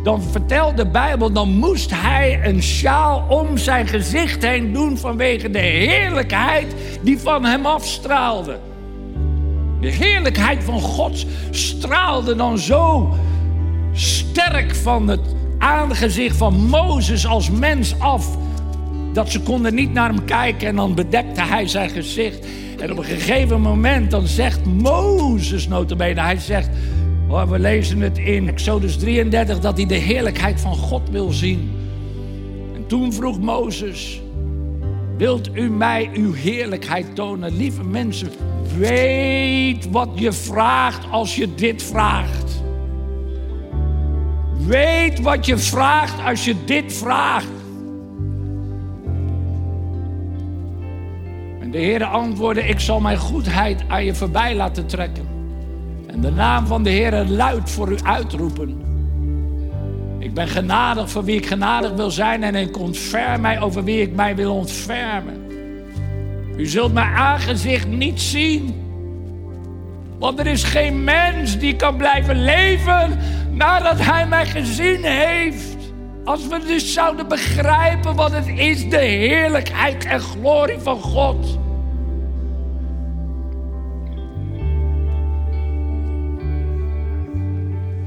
dan 0.03 0.21
vertelt 0.21 0.77
de 0.77 0.87
Bijbel, 0.87 1.31
dan 1.31 1.49
moest 1.49 1.91
hij 1.93 2.39
een 2.43 2.63
sjaal 2.63 3.25
om 3.29 3.57
zijn 3.57 3.87
gezicht 3.87 4.43
heen 4.43 4.73
doen 4.73 4.97
vanwege 4.97 5.49
de 5.49 5.59
heerlijkheid 5.59 6.75
die 7.01 7.19
van 7.19 7.45
hem 7.45 7.65
afstraalde. 7.65 8.59
De 9.79 9.89
heerlijkheid 9.89 10.63
van 10.63 10.81
God 10.81 11.25
straalde 11.51 12.35
dan 12.35 12.57
zo 12.57 13.15
sterk 13.93 14.75
van 14.75 15.07
het 15.07 15.42
aangezicht 15.63 16.37
van 16.37 16.53
Mozes 16.53 17.27
als 17.27 17.49
mens 17.49 17.99
af. 17.99 18.37
Dat 19.13 19.29
ze 19.29 19.41
konden 19.41 19.75
niet 19.75 19.93
naar 19.93 20.09
hem 20.09 20.25
kijken 20.25 20.67
en 20.67 20.75
dan 20.75 20.95
bedekte 20.95 21.41
hij 21.41 21.67
zijn 21.67 21.89
gezicht. 21.89 22.45
En 22.79 22.91
op 22.91 22.97
een 22.97 23.03
gegeven 23.03 23.61
moment 23.61 24.11
dan 24.11 24.27
zegt 24.27 24.65
Mozes 24.65 25.67
notabene, 25.67 26.21
hij 26.21 26.39
zegt, 26.39 26.69
oh, 27.27 27.49
we 27.49 27.59
lezen 27.59 28.01
het 28.01 28.17
in 28.17 28.47
Exodus 28.47 28.97
33, 28.97 29.59
dat 29.59 29.77
hij 29.77 29.85
de 29.85 29.95
heerlijkheid 29.95 30.61
van 30.61 30.75
God 30.75 31.09
wil 31.11 31.31
zien. 31.31 31.71
En 32.75 32.87
toen 32.87 33.13
vroeg 33.13 33.39
Mozes, 33.39 34.21
wilt 35.17 35.49
u 35.53 35.69
mij 35.69 36.09
uw 36.13 36.33
heerlijkheid 36.33 37.15
tonen? 37.15 37.57
Lieve 37.57 37.83
mensen, 37.83 38.29
weet 38.77 39.91
wat 39.91 40.09
je 40.15 40.31
vraagt 40.31 41.11
als 41.11 41.35
je 41.35 41.55
dit 41.55 41.83
vraagt. 41.83 42.63
Weet 44.65 45.19
wat 45.19 45.45
je 45.45 45.57
vraagt 45.57 46.25
als 46.25 46.45
je 46.45 46.55
dit 46.65 46.93
vraagt. 46.93 47.47
En 51.59 51.71
de 51.71 51.77
Heer 51.77 52.03
antwoordde: 52.03 52.63
Ik 52.63 52.79
zal 52.79 52.99
mijn 52.99 53.17
goedheid 53.17 53.83
aan 53.87 54.05
je 54.05 54.15
voorbij 54.15 54.55
laten 54.55 54.87
trekken. 54.87 55.27
En 56.07 56.21
de 56.21 56.31
naam 56.31 56.67
van 56.67 56.83
de 56.83 56.89
Heer 56.89 57.25
luid 57.25 57.69
voor 57.69 57.91
u 57.91 57.97
uitroepen. 58.03 58.81
Ik 60.19 60.33
ben 60.33 60.47
genadig 60.47 61.09
voor 61.09 61.23
wie 61.23 61.35
ik 61.35 61.45
genadig 61.45 61.91
wil 61.91 62.11
zijn 62.11 62.43
en 62.43 62.55
ik 62.55 62.77
ontferm 62.77 63.41
mij 63.41 63.61
over 63.61 63.83
wie 63.83 64.01
ik 64.01 64.15
mij 64.15 64.35
wil 64.35 64.55
ontfermen. 64.55 65.41
U 66.57 66.65
zult 66.65 66.93
mijn 66.93 67.15
aangezicht 67.15 67.87
niet 67.87 68.21
zien. 68.21 68.82
Want 70.23 70.39
er 70.39 70.47
is 70.47 70.63
geen 70.63 71.03
mens 71.03 71.57
die 71.57 71.75
kan 71.75 71.97
blijven 71.97 72.43
leven 72.43 73.19
nadat 73.51 73.99
hij 73.99 74.27
mij 74.27 74.45
gezien 74.45 75.03
heeft. 75.03 75.77
Als 76.23 76.47
we 76.47 76.59
dus 76.67 76.93
zouden 76.93 77.27
begrijpen 77.27 78.15
wat 78.15 78.31
het 78.31 78.47
is, 78.47 78.89
de 78.89 78.97
heerlijkheid 78.97 80.05
en 80.05 80.19
glorie 80.19 80.79
van 80.79 81.01
God. 81.01 81.59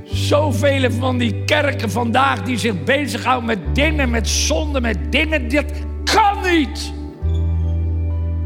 Zoveel 0.05 0.91
van 0.91 1.19
die 1.19 1.45
kerken 1.45 1.91
vandaag 1.91 2.43
die 2.43 2.59
zich 2.59 2.85
bezighouden 2.85 3.47
met 3.47 3.75
dingen, 3.75 4.11
met 4.11 4.29
zonde, 4.29 4.81
met 4.81 5.13
dingen. 5.13 5.49
Dat 5.49 5.73
kan 6.05 6.39
niet. 6.43 6.93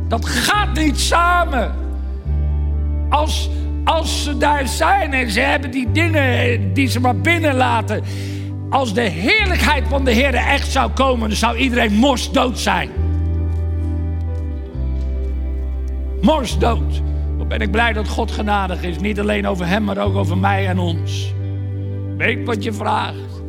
Dat 0.09 0.27
gaat 0.27 0.75
niet 0.75 1.01
samen. 1.01 1.90
Als, 3.11 3.51
als 3.85 4.25
ze 4.25 4.37
daar 4.37 4.69
zijn 4.69 5.13
en 5.13 5.31
ze 5.31 5.41
hebben 5.41 5.71
die 5.71 5.93
dingen 5.93 6.73
die 6.73 6.89
ze 6.89 7.01
maar 7.01 7.17
binnenlaten. 7.17 8.03
Als 8.71 8.95
de 8.95 9.01
heerlijkheid 9.01 9.85
van 9.89 10.05
de 10.05 10.11
Heer 10.11 10.35
echt 10.35 10.71
zou 10.71 10.91
komen, 10.91 11.29
dan 11.29 11.39
zou 11.39 11.57
iedereen 11.57 11.93
morsdood 11.93 12.59
zijn. 12.59 12.91
Morsdood. 16.21 17.03
Dan 17.39 17.49
ben 17.49 17.61
ik 17.61 17.71
blij 17.71 17.93
dat 17.93 18.09
God 18.09 18.31
genadig 18.31 18.83
is. 18.83 18.99
Niet 18.99 19.21
alleen 19.21 19.47
over 19.47 19.67
hem, 19.67 19.85
maar 19.85 19.99
ook 19.99 20.15
over 20.15 20.39
mij 20.39 20.67
en 20.67 20.79
ons. 20.79 21.35
Weet 22.17 22.47
wat 22.47 22.65
je 22.65 22.73
vraagt. 22.73 23.43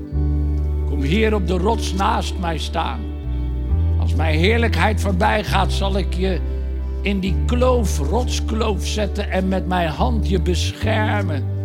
Kom 0.89 1.01
hier 1.01 1.33
op 1.33 1.47
de 1.47 1.57
rots 1.57 1.93
naast 1.93 2.33
mij 2.39 2.57
staan. 2.57 2.99
Als 3.99 4.15
mijn 4.15 4.39
heerlijkheid 4.39 5.01
voorbij 5.01 5.43
gaat, 5.43 5.71
zal 5.71 5.97
ik 5.97 6.13
je 6.13 6.39
in 7.01 7.19
die 7.19 7.35
kloof, 7.45 7.97
rotskloof 7.97 8.87
zetten 8.87 9.31
en 9.31 9.47
met 9.47 9.67
mijn 9.67 9.89
hand 9.89 10.29
je 10.29 10.41
beschermen. 10.41 11.59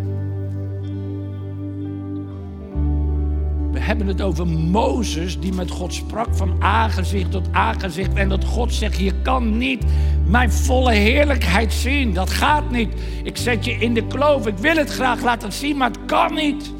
We 3.72 3.82
hebben 3.82 4.06
het 4.06 4.22
over 4.22 4.46
Mozes 4.46 5.40
die 5.40 5.52
met 5.52 5.70
God 5.70 5.94
sprak 5.94 6.28
van 6.30 6.56
aangezicht 6.58 7.30
tot 7.30 7.48
aangezicht. 7.52 8.14
En 8.14 8.28
dat 8.28 8.44
God 8.44 8.74
zegt, 8.74 8.98
je 8.98 9.12
kan 9.22 9.58
niet 9.58 9.84
mijn 10.26 10.52
volle 10.52 10.92
heerlijkheid 10.92 11.72
zien. 11.72 12.14
Dat 12.14 12.30
gaat 12.30 12.70
niet. 12.70 12.92
Ik 13.22 13.36
zet 13.36 13.64
je 13.64 13.72
in 13.72 13.94
de 13.94 14.06
kloof. 14.06 14.46
Ik 14.46 14.58
wil 14.58 14.76
het 14.76 14.90
graag 14.90 15.22
laten 15.22 15.52
zien, 15.52 15.76
maar 15.76 15.88
het 15.88 16.04
kan 16.06 16.34
niet. 16.34 16.72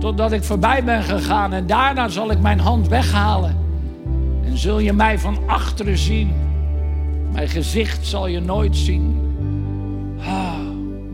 Totdat 0.00 0.32
ik 0.32 0.44
voorbij 0.44 0.84
ben 0.84 1.02
gegaan 1.02 1.52
en 1.52 1.66
daarna 1.66 2.08
zal 2.08 2.30
ik 2.30 2.40
mijn 2.40 2.60
hand 2.60 2.88
weghalen. 2.88 3.56
En 4.44 4.58
zul 4.58 4.78
je 4.78 4.92
mij 4.92 5.18
van 5.18 5.38
achteren 5.46 5.98
zien. 5.98 6.45
Mijn 7.36 7.48
gezicht 7.48 8.06
zal 8.06 8.26
je 8.26 8.40
nooit 8.40 8.76
zien. 8.76 9.20
Ah, 10.18 10.54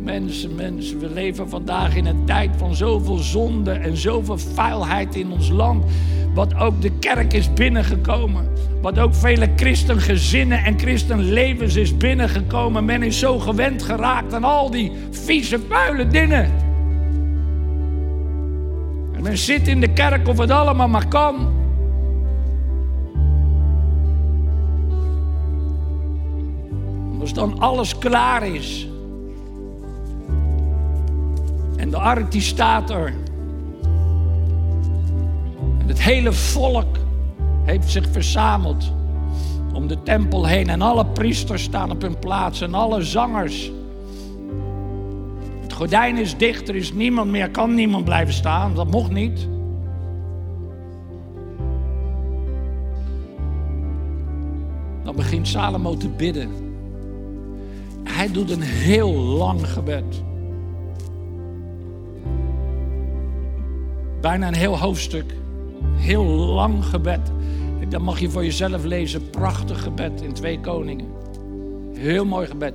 mensen, 0.03 0.55
mensen, 0.55 0.99
we 0.99 1.11
leven 1.11 1.49
vandaag 1.49 1.97
in 1.97 2.07
een 2.07 2.25
tijd 2.25 2.51
van 2.57 2.75
zoveel 2.75 3.17
zonde 3.17 3.71
en 3.71 3.97
zoveel 3.97 4.39
vuilheid 4.39 5.15
in 5.15 5.33
ons 5.33 5.49
land. 5.49 5.85
Wat 6.35 6.55
ook 6.55 6.83
de 6.83 6.91
kerk 6.91 7.33
is 7.33 7.53
binnengekomen. 7.53 8.49
Wat 8.83 8.99
ook 8.99 9.15
vele 9.15 9.49
christengezinnen 9.57 10.65
en 10.65 10.79
christenlevens 10.79 11.77
is 11.77 11.97
binnengekomen. 11.97 12.85
Men 12.85 13.03
is 13.03 13.19
zo 13.19 13.39
gewend 13.39 13.83
geraakt 13.83 14.35
aan 14.35 14.45
al 14.45 14.71
die 14.71 14.93
vieze, 15.11 15.61
vuile 15.69 16.07
dingen. 16.07 16.51
En 19.15 19.23
men 19.23 19.39
zit 19.39 19.69
in 19.69 19.81
de 19.81 19.93
kerk 19.93 20.29
of 20.29 20.39
het 20.39 20.51
allemaal 20.51 20.89
maar 20.89 21.09
kan. 21.09 21.62
Als 27.23 27.33
dan 27.33 27.59
alles 27.59 27.99
klaar 27.99 28.47
is. 28.47 28.89
En 31.77 31.91
de 31.91 31.97
ark 31.97 32.33
die 32.33 32.41
staat 32.41 32.91
er. 32.91 33.15
En 35.79 35.89
het 35.89 36.03
hele 36.03 36.33
volk 36.33 36.97
heeft 37.65 37.91
zich 37.91 38.09
verzameld 38.11 38.93
om 39.73 39.87
de 39.87 40.03
tempel 40.03 40.47
heen. 40.47 40.69
En 40.69 40.83
alle 40.83 41.07
priesters 41.07 41.63
staan 41.63 41.91
op 41.91 42.03
hun 42.03 42.19
plaats 42.19 42.61
en 42.61 42.75
alle 42.75 43.03
zangers. 43.03 43.71
Het 45.61 45.73
gordijn 45.73 46.17
is 46.17 46.37
dicht, 46.37 46.69
er 46.69 46.77
is 46.77 46.93
niemand 46.93 47.31
meer, 47.31 47.51
kan 47.51 47.75
niemand 47.75 48.05
blijven 48.05 48.35
staan. 48.35 48.75
Dat 48.75 48.91
mocht 48.91 49.11
niet. 49.11 49.49
Dan 55.05 55.17
begint 55.17 55.49
Salomo 55.49 55.97
te 55.97 56.09
bidden. 56.09 56.72
Hij 58.13 58.33
doet 58.33 58.51
een 58.51 58.63
heel 58.63 59.13
lang 59.13 59.69
gebed. 59.69 60.23
Bijna 64.21 64.49
een 64.49 64.55
heel 64.55 64.79
hoofdstuk. 64.79 65.35
Heel 65.95 66.25
lang 66.25 66.85
gebed. 66.85 67.21
Dat 67.89 68.03
mag 68.03 68.21
je 68.21 68.31
voor 68.31 68.45
jezelf 68.45 68.85
lezen. 68.85 69.31
Prachtig 69.31 69.83
gebed 69.83 70.23
in 70.23 70.33
Twee 70.33 70.61
Koningen. 70.61 71.07
Heel 71.95 72.25
mooi 72.25 72.47
gebed. 72.47 72.75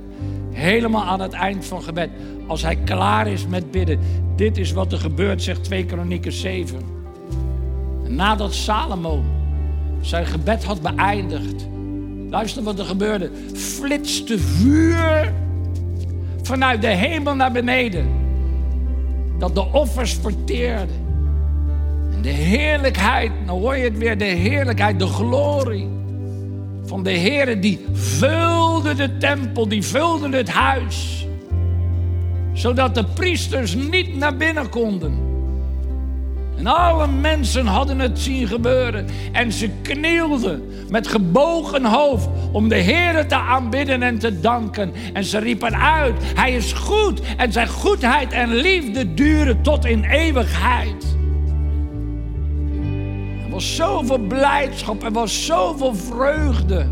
Helemaal 0.50 1.04
aan 1.04 1.20
het 1.20 1.32
eind 1.32 1.64
van 1.64 1.82
gebed. 1.82 2.10
Als 2.46 2.62
hij 2.62 2.76
klaar 2.76 3.26
is 3.26 3.46
met 3.46 3.70
bidden. 3.70 3.98
Dit 4.36 4.58
is 4.58 4.72
wat 4.72 4.92
er 4.92 4.98
gebeurt, 4.98 5.42
zegt 5.42 5.64
2 5.64 5.84
Kronieken 5.84 6.32
7. 6.32 6.78
nadat 8.08 8.54
Salomo 8.54 9.22
zijn 10.00 10.26
gebed 10.26 10.64
had 10.64 10.82
beëindigd 10.82 11.68
Luister 12.30 12.62
wat 12.62 12.78
er 12.78 12.84
gebeurde. 12.84 13.30
Flitste 13.54 14.38
vuur 14.38 15.32
vanuit 16.42 16.82
de 16.82 16.86
hemel 16.86 17.34
naar 17.34 17.52
beneden. 17.52 18.08
Dat 19.38 19.54
de 19.54 19.72
offers 19.72 20.14
verteerde. 20.14 20.92
En 22.12 22.22
de 22.22 22.28
heerlijkheid, 22.28 23.32
nou 23.46 23.60
hoor 23.60 23.76
je 23.76 23.84
het 23.84 23.98
weer, 23.98 24.18
de 24.18 24.24
heerlijkheid, 24.24 24.98
de 24.98 25.06
glorie 25.06 25.88
van 26.88 27.02
de 27.02 27.10
Heer 27.10 27.60
die 27.60 27.84
vulde 27.92 28.94
de 28.94 29.16
tempel, 29.16 29.68
die 29.68 29.82
vulde 29.82 30.36
het 30.36 30.48
huis. 30.48 31.26
Zodat 32.52 32.94
de 32.94 33.04
priesters 33.04 33.74
niet 33.74 34.16
naar 34.16 34.36
binnen 34.36 34.68
konden. 34.68 35.27
En 36.58 36.66
alle 36.66 37.06
mensen 37.06 37.66
hadden 37.66 37.98
het 37.98 38.18
zien 38.18 38.46
gebeuren. 38.46 39.06
En 39.32 39.52
ze 39.52 39.70
knielden 39.82 40.62
met 40.88 41.08
gebogen 41.08 41.84
hoofd 41.84 42.28
om 42.52 42.68
de 42.68 42.76
Heer 42.76 43.26
te 43.26 43.34
aanbidden 43.34 44.02
en 44.02 44.18
te 44.18 44.40
danken. 44.40 44.92
En 45.12 45.24
ze 45.24 45.38
riepen 45.38 45.76
uit, 45.76 46.14
Hij 46.34 46.52
is 46.52 46.72
goed 46.72 47.20
en 47.36 47.52
zijn 47.52 47.68
goedheid 47.68 48.32
en 48.32 48.54
liefde 48.54 49.14
duren 49.14 49.62
tot 49.62 49.84
in 49.84 50.04
eeuwigheid. 50.04 51.16
Er 53.44 53.50
was 53.50 53.76
zoveel 53.76 54.18
blijdschap, 54.18 55.02
er 55.02 55.12
was 55.12 55.46
zoveel 55.46 55.94
vreugde. 55.94 56.86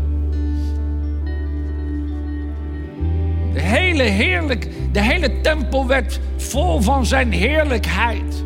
De 3.53 3.61
hele, 3.61 4.03
heerlijk, 4.03 4.69
de 4.91 5.01
hele 5.01 5.41
tempel 5.41 5.87
werd 5.87 6.19
vol 6.37 6.81
van 6.81 7.05
zijn 7.05 7.31
heerlijkheid. 7.31 8.45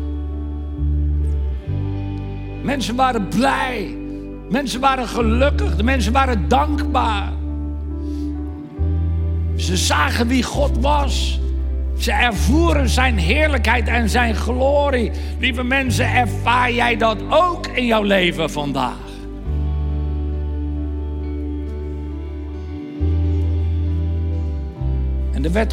Mensen 2.62 2.96
waren 2.96 3.28
blij. 3.28 3.96
Mensen 4.50 4.80
waren 4.80 5.08
gelukkig. 5.08 5.76
De 5.76 5.82
mensen 5.82 6.12
waren 6.12 6.48
dankbaar. 6.48 7.32
Ze 9.56 9.76
zagen 9.76 10.26
wie 10.26 10.42
God 10.42 10.78
was. 10.80 11.40
Ze 11.98 12.12
ervoeren 12.12 12.88
zijn 12.88 13.18
heerlijkheid 13.18 13.88
en 13.88 14.08
zijn 14.08 14.34
glorie. 14.34 15.10
Lieve 15.38 15.62
mensen, 15.62 16.14
ervaar 16.14 16.72
jij 16.72 16.96
dat 16.96 17.18
ook 17.30 17.66
in 17.66 17.86
jouw 17.86 18.02
leven 18.02 18.50
vandaag? 18.50 19.10
En 25.32 25.44
er 25.44 25.52
werd 25.52 25.72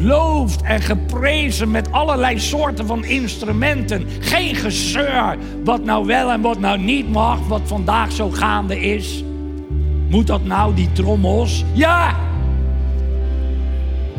geloofd 0.00 0.62
en 0.62 0.80
geprezen 0.80 1.70
met 1.70 1.92
allerlei 1.92 2.38
soorten 2.38 2.86
van 2.86 3.04
instrumenten. 3.04 4.06
Geen 4.20 4.54
gezeur 4.54 5.36
wat 5.64 5.84
nou 5.84 6.06
wel 6.06 6.30
en 6.30 6.40
wat 6.40 6.58
nou 6.58 6.78
niet 6.78 7.12
mag, 7.12 7.38
wat 7.46 7.60
vandaag 7.64 8.12
zo 8.12 8.30
gaande 8.30 8.80
is. 8.80 9.24
Moet 10.08 10.26
dat 10.26 10.44
nou, 10.44 10.74
die 10.74 10.92
trommels? 10.92 11.64
Ja! 11.72 12.16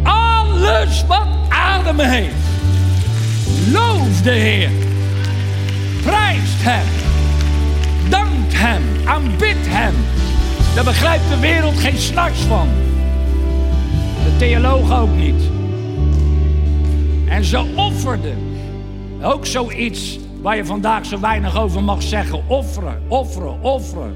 Alles 0.04 1.06
wat 1.08 1.28
adem 1.50 2.00
heeft. 2.00 2.34
Loof 3.72 4.22
de 4.22 4.32
Heer. 4.32 4.70
Prijst 6.02 6.64
Hem. 6.64 6.88
Dankt 8.10 8.54
Hem. 8.58 8.84
Aanbidt 9.06 9.68
Hem. 9.68 9.94
Daar 10.76 10.84
begrijpt 10.84 11.30
de 11.30 11.40
wereld 11.40 11.80
geen 11.80 11.98
s'nachts 11.98 12.42
van. 12.42 12.68
De 14.24 14.38
theologen 14.38 14.96
ook 14.96 15.16
niet. 15.16 15.59
En 17.30 17.44
ze 17.44 17.74
offerden. 17.76 18.38
Ook 19.22 19.46
zoiets 19.46 20.20
waar 20.42 20.56
je 20.56 20.66
vandaag 20.66 21.06
zo 21.06 21.20
weinig 21.20 21.62
over 21.62 21.84
mag 21.84 22.02
zeggen. 22.02 22.44
Offeren, 22.48 23.02
offeren, 23.08 23.62
offeren. 23.62 24.16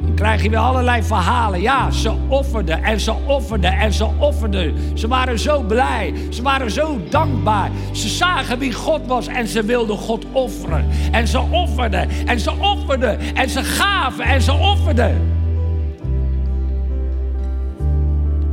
Dan 0.00 0.14
krijg 0.14 0.42
je 0.42 0.50
weer 0.50 0.58
allerlei 0.58 1.02
verhalen. 1.02 1.60
Ja, 1.60 1.90
ze 1.90 2.12
offerden 2.28 2.82
en 2.82 3.00
ze 3.00 3.14
offerden 3.26 3.72
en 3.72 3.92
ze 3.92 4.06
offerden. 4.18 4.74
Ze 4.94 5.08
waren 5.08 5.38
zo 5.38 5.62
blij. 5.62 6.14
Ze 6.30 6.42
waren 6.42 6.70
zo 6.70 7.00
dankbaar. 7.10 7.70
Ze 7.92 8.08
zagen 8.08 8.58
wie 8.58 8.72
God 8.72 9.06
was 9.06 9.26
en 9.26 9.48
ze 9.48 9.64
wilden 9.64 9.96
God 9.96 10.24
offeren. 10.32 10.86
En 11.12 11.28
ze 11.28 11.40
offerden 11.50 12.08
en 12.26 12.40
ze 12.40 12.52
offerden 12.60 13.18
en 13.34 13.50
ze 13.50 13.62
gaven 13.62 14.24
en 14.24 14.42
ze 14.42 14.52
offerden. 14.52 15.36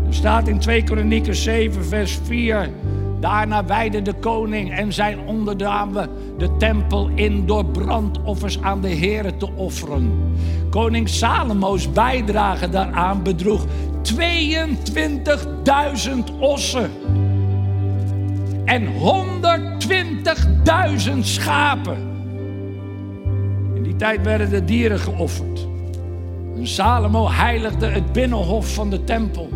Er 0.07 0.13
staat 0.13 0.47
in 0.47 0.59
2 0.59 0.83
Kronieken 0.83 1.35
7, 1.35 1.85
vers 1.85 2.19
4. 2.23 2.69
Daarna 3.19 3.65
wijde 3.65 4.01
de 4.01 4.13
koning 4.13 4.71
en 4.71 4.93
zijn 4.93 5.19
onderdanen 5.19 6.09
de 6.37 6.57
tempel 6.57 7.09
in 7.15 7.45
door 7.45 7.65
brandoffers 7.65 8.61
aan 8.61 8.81
de 8.81 8.95
Here 8.95 9.37
te 9.37 9.49
offeren. 9.55 10.33
Koning 10.69 11.09
Salomo's 11.09 11.91
bijdrage 11.91 12.69
daaraan 12.69 13.23
bedroeg 13.23 13.65
22.000 14.01 14.13
ossen 16.39 16.89
en 18.65 18.87
120.000 18.87 18.93
schapen. 21.19 21.97
In 23.75 23.83
die 23.83 23.95
tijd 23.95 24.23
werden 24.23 24.49
de 24.49 24.65
dieren 24.65 24.99
geofferd. 24.99 25.67
En 26.55 26.67
Salomo 26.67 27.29
heiligde 27.29 27.85
het 27.85 28.11
binnenhof 28.11 28.73
van 28.73 28.89
de 28.89 29.03
tempel 29.03 29.49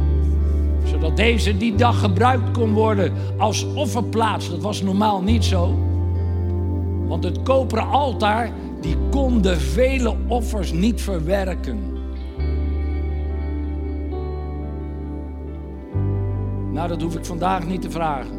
zodat 0.89 1.17
deze 1.17 1.58
die 1.58 1.75
dag 1.75 2.00
gebruikt 2.00 2.51
kon 2.51 2.74
worden 2.74 3.13
als 3.38 3.74
offerplaats. 3.74 4.50
Dat 4.50 4.62
was 4.62 4.81
normaal 4.81 5.22
niet 5.22 5.46
zo. 5.46 5.77
Want 7.08 7.24
het 7.24 7.41
koperen 7.41 7.88
altaar, 7.88 8.51
die 8.81 8.96
kon 9.12 9.41
de 9.41 9.60
vele 9.60 10.15
offers 10.27 10.72
niet 10.72 11.01
verwerken. 11.01 11.98
Nou, 16.72 16.88
dat 16.88 17.01
hoef 17.01 17.15
ik 17.15 17.25
vandaag 17.25 17.67
niet 17.67 17.81
te 17.81 17.91
vragen. 17.91 18.38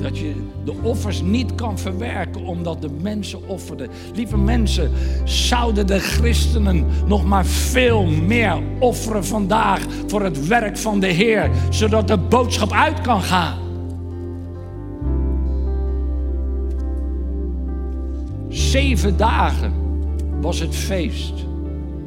Dat 0.00 0.18
je 0.18 0.34
de 0.64 0.74
offers 0.82 1.22
niet 1.22 1.54
kan 1.54 1.78
verwerken 1.78 2.44
omdat 2.44 2.82
de 2.82 2.90
mensen 3.02 3.48
offerden. 3.48 3.88
Lieve 4.14 4.38
mensen, 4.38 4.90
zouden 5.24 5.86
de 5.86 5.98
christenen 5.98 6.86
nog 7.06 7.24
maar 7.24 7.46
veel 7.46 8.06
meer 8.06 8.62
offeren 8.78 9.24
vandaag 9.24 9.80
voor 10.06 10.22
het 10.22 10.46
werk 10.46 10.78
van 10.78 11.00
de 11.00 11.06
Heer, 11.06 11.50
zodat 11.70 12.08
de 12.08 12.18
boodschap 12.18 12.72
uit 12.72 13.00
kan 13.00 13.22
gaan. 13.22 13.58
Zeven 18.48 19.16
dagen 19.16 19.72
was 20.40 20.58
het 20.58 20.74
feest. 20.74 21.32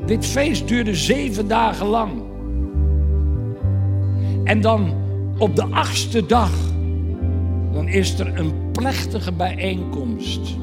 Dit 0.06 0.26
feest 0.26 0.68
duurde 0.68 0.96
zeven 0.96 1.48
dagen 1.48 1.88
lang. 1.88 2.12
En 4.44 4.62
dan 4.62 4.94
op 5.38 5.56
de 5.56 5.66
achtste 5.66 6.26
dag 6.26 6.52
dan 7.76 7.88
is 7.88 8.20
er 8.20 8.40
een 8.40 8.72
plechtige 8.72 9.32
bijeenkomst. 9.32 10.58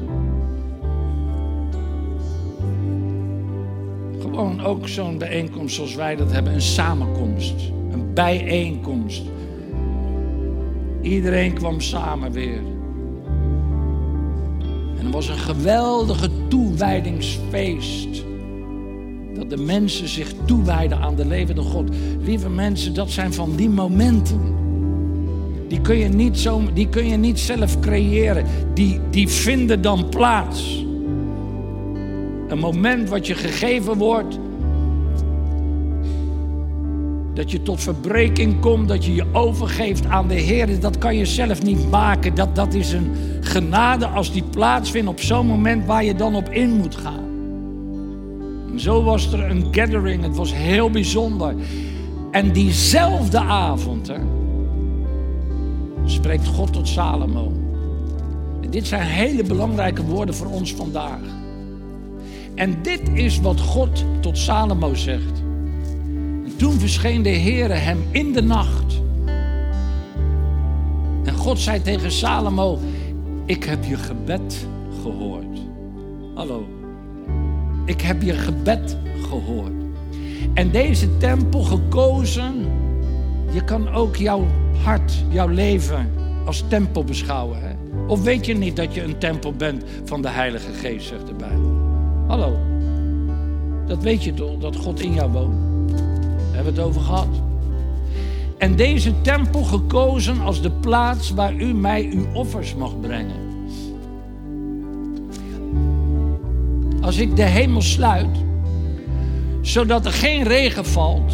Gewoon 4.19 4.61
ook 4.61 4.87
zo'n 4.87 5.17
bijeenkomst 5.17 5.75
zoals 5.75 5.95
wij 5.95 6.15
dat 6.15 6.31
hebben, 6.31 6.53
een 6.53 6.61
samenkomst, 6.61 7.55
een 7.91 8.13
bijeenkomst. 8.13 9.23
Iedereen 11.01 11.53
kwam 11.53 11.81
samen 11.81 12.31
weer. 12.31 12.61
En 14.97 15.05
het 15.05 15.13
was 15.13 15.27
een 15.27 15.37
geweldige 15.37 16.29
toewijdingsfeest. 16.47 18.23
Dat 19.33 19.49
de 19.49 19.57
mensen 19.57 20.07
zich 20.07 20.33
toewijden 20.45 20.97
aan 20.97 21.15
de 21.15 21.25
levende 21.25 21.61
God. 21.61 21.89
Lieve 22.19 22.49
mensen, 22.49 22.93
dat 22.93 23.09
zijn 23.09 23.33
van 23.33 23.55
die 23.55 23.69
momenten 23.69 24.62
die 25.67 25.81
kun 25.81 25.97
je 25.97 26.07
niet, 26.07 26.39
zo, 26.39 26.61
die 26.73 26.89
kun 26.89 27.07
je 27.07 27.17
niet 27.17 27.39
zelf 27.39 27.79
creëren. 27.79 28.45
Die, 28.73 28.99
die 29.09 29.27
vinden 29.27 29.81
dan 29.81 30.09
plaats. 30.09 30.85
Een 32.47 32.59
moment 32.59 33.09
wat 33.09 33.27
je 33.27 33.35
gegeven 33.35 33.97
wordt. 33.97 34.39
Dat 37.33 37.51
je 37.51 37.61
tot 37.61 37.81
verbreking 37.81 38.59
komt, 38.59 38.87
dat 38.87 39.05
je 39.05 39.15
je 39.15 39.25
overgeeft 39.31 40.05
aan 40.05 40.27
de 40.27 40.33
Heer. 40.33 40.79
Dat 40.79 40.97
kan 40.97 41.15
je 41.15 41.25
zelf 41.25 41.63
niet 41.63 41.89
maken. 41.91 42.35
Dat, 42.35 42.55
dat 42.55 42.73
is 42.73 42.93
een 42.93 43.11
genade 43.41 44.07
als 44.07 44.31
die 44.31 44.43
plaatsvindt 44.43 45.09
op 45.09 45.19
zo'n 45.19 45.47
moment 45.47 45.85
waar 45.85 46.03
je 46.03 46.15
dan 46.15 46.35
op 46.35 46.49
in 46.49 46.71
moet 46.71 46.95
gaan. 46.95 47.31
Zo 48.75 49.03
was 49.03 49.33
er 49.33 49.49
een 49.49 49.67
gathering. 49.71 50.23
Het 50.23 50.35
was 50.35 50.53
heel 50.53 50.89
bijzonder. 50.89 51.55
En 52.31 52.51
diezelfde 52.51 53.39
avond, 53.39 54.07
hè, 54.07 54.17
spreekt 56.05 56.47
God 56.47 56.73
tot 56.73 56.87
Salomo. 56.87 57.51
En 58.61 58.69
dit 58.69 58.87
zijn 58.87 59.01
hele 59.01 59.43
belangrijke 59.43 60.03
woorden 60.03 60.35
voor 60.35 60.47
ons 60.47 60.73
vandaag. 60.73 61.21
En 62.55 62.81
dit 62.81 63.01
is 63.13 63.39
wat 63.39 63.59
God 63.59 64.05
tot 64.19 64.37
Salomo 64.37 64.93
zegt. 64.93 65.41
En 66.45 66.53
toen 66.57 66.79
verscheen 66.79 67.21
de 67.21 67.29
Heere 67.29 67.73
hem 67.73 68.03
in 68.11 68.33
de 68.33 68.41
nacht. 68.41 69.01
En 71.23 71.33
God 71.35 71.59
zei 71.59 71.81
tegen 71.81 72.11
Salomo: 72.11 72.79
Ik 73.45 73.63
heb 73.63 73.83
je 73.83 73.97
gebed 73.97 74.67
gehoord. 75.01 75.59
Hallo. 76.33 76.67
Ik 77.85 78.01
heb 78.01 78.21
je 78.21 78.33
gebed 78.33 78.97
gehoord. 79.29 79.71
En 80.53 80.71
deze 80.71 81.17
tempel 81.17 81.61
gekozen. 81.61 82.65
Je 83.53 83.63
kan 83.63 83.93
ook 83.93 84.15
jouw 84.15 84.47
hart, 84.83 85.23
jouw 85.29 85.47
leven 85.47 86.11
als 86.45 86.63
tempel 86.67 87.03
beschouwen. 87.03 87.61
Hè? 87.61 87.73
Of 88.07 88.23
weet 88.23 88.45
je 88.45 88.53
niet 88.53 88.75
dat 88.75 88.93
je 88.93 89.03
een 89.03 89.17
tempel 89.17 89.53
bent 89.53 89.83
van 90.03 90.21
de 90.21 90.29
Heilige 90.29 90.73
Geest, 90.73 91.07
zegt 91.07 91.27
de 91.27 91.33
Bijbel. 91.33 91.71
Hallo. 92.27 92.57
Dat 93.87 94.03
weet 94.03 94.23
je 94.23 94.33
toch, 94.33 94.57
dat 94.57 94.75
God 94.75 95.01
in 95.01 95.13
jou 95.13 95.31
woont. 95.31 95.57
Daar 95.89 96.55
hebben 96.55 96.73
we 96.73 96.79
het 96.79 96.89
over 96.89 97.01
gehad. 97.01 97.41
En 98.57 98.75
deze 98.75 99.21
tempel 99.21 99.63
gekozen 99.63 100.41
als 100.41 100.61
de 100.61 100.71
plaats 100.71 101.33
waar 101.33 101.53
u 101.53 101.73
mij 101.73 102.09
uw 102.13 102.25
offers 102.33 102.75
mag 102.75 102.99
brengen. 102.99 103.51
Als 107.01 107.17
ik 107.17 107.35
de 107.35 107.43
hemel 107.43 107.81
sluit, 107.81 108.37
zodat 109.61 110.05
er 110.05 110.11
geen 110.11 110.43
regen 110.43 110.85
valt, 110.85 111.33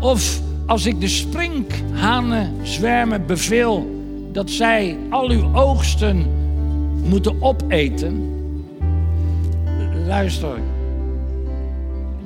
of 0.00 0.40
als 0.70 0.86
ik 0.86 1.00
de 1.00 1.08
sprinkhanen 1.08 2.54
zwermen 2.62 3.26
beveel 3.26 4.02
dat 4.32 4.50
zij 4.50 4.98
al 5.08 5.30
uw 5.30 5.54
oogsten 5.54 6.26
moeten 7.04 7.42
opeten. 7.42 8.28
Luister, 10.06 10.58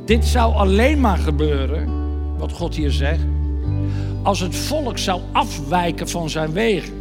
dit 0.04 0.24
zou 0.24 0.54
alleen 0.54 1.00
maar 1.00 1.18
gebeuren, 1.18 1.88
wat 2.38 2.52
God 2.52 2.74
hier 2.74 2.90
zegt, 2.90 3.24
als 4.22 4.40
het 4.40 4.56
volk 4.56 4.98
zou 4.98 5.20
afwijken 5.32 6.08
van 6.08 6.30
zijn 6.30 6.52
wegen. 6.52 6.94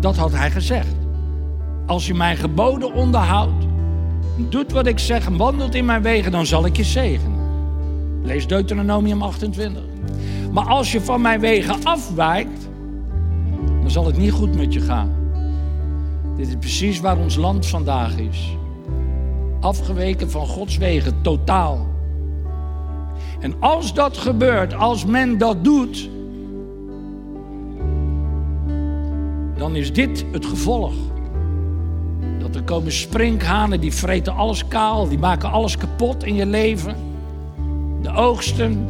Dat 0.00 0.16
had 0.16 0.32
hij 0.32 0.50
gezegd. 0.50 0.94
Als 1.86 2.06
je 2.06 2.14
mijn 2.14 2.36
geboden 2.36 2.94
onderhoudt, 2.94 3.66
doet 4.48 4.72
wat 4.72 4.86
ik 4.86 4.98
zeg 4.98 5.26
en 5.26 5.36
wandelt 5.36 5.74
in 5.74 5.84
mijn 5.84 6.02
wegen, 6.02 6.32
dan 6.32 6.46
zal 6.46 6.66
ik 6.66 6.76
je 6.76 6.84
zegenen. 6.84 7.38
Lees 8.22 8.46
Deuteronomium 8.46 9.22
28. 9.22 9.82
Maar 10.52 10.66
als 10.66 10.92
je 10.92 11.00
van 11.00 11.20
mijn 11.20 11.40
wegen 11.40 11.84
afwijkt, 11.84 12.68
dan 13.80 13.90
zal 13.90 14.06
het 14.06 14.18
niet 14.18 14.32
goed 14.32 14.56
met 14.56 14.72
je 14.72 14.80
gaan. 14.80 15.10
Dit 16.36 16.48
is 16.48 16.56
precies 16.56 17.00
waar 17.00 17.18
ons 17.18 17.36
land 17.36 17.66
vandaag 17.66 18.18
is. 18.18 18.56
Afgeweken 19.60 20.30
van 20.30 20.46
Gods 20.46 20.76
wegen, 20.76 21.22
totaal. 21.22 21.86
En 23.40 23.54
als 23.60 23.94
dat 23.94 24.16
gebeurt, 24.16 24.74
als 24.74 25.04
men 25.04 25.38
dat 25.38 25.64
doet, 25.64 26.10
dan 29.56 29.76
is 29.76 29.92
dit 29.92 30.24
het 30.32 30.46
gevolg. 30.46 30.92
Dat 32.38 32.54
er 32.54 32.62
komen 32.62 32.92
sprinkhanen, 32.92 33.80
die 33.80 33.92
vreten 33.92 34.34
alles 34.34 34.68
kaal, 34.68 35.08
die 35.08 35.18
maken 35.18 35.50
alles 35.50 35.76
kapot 35.76 36.24
in 36.24 36.34
je 36.34 36.46
leven. 36.46 36.96
De 38.02 38.14
oogsten 38.14 38.86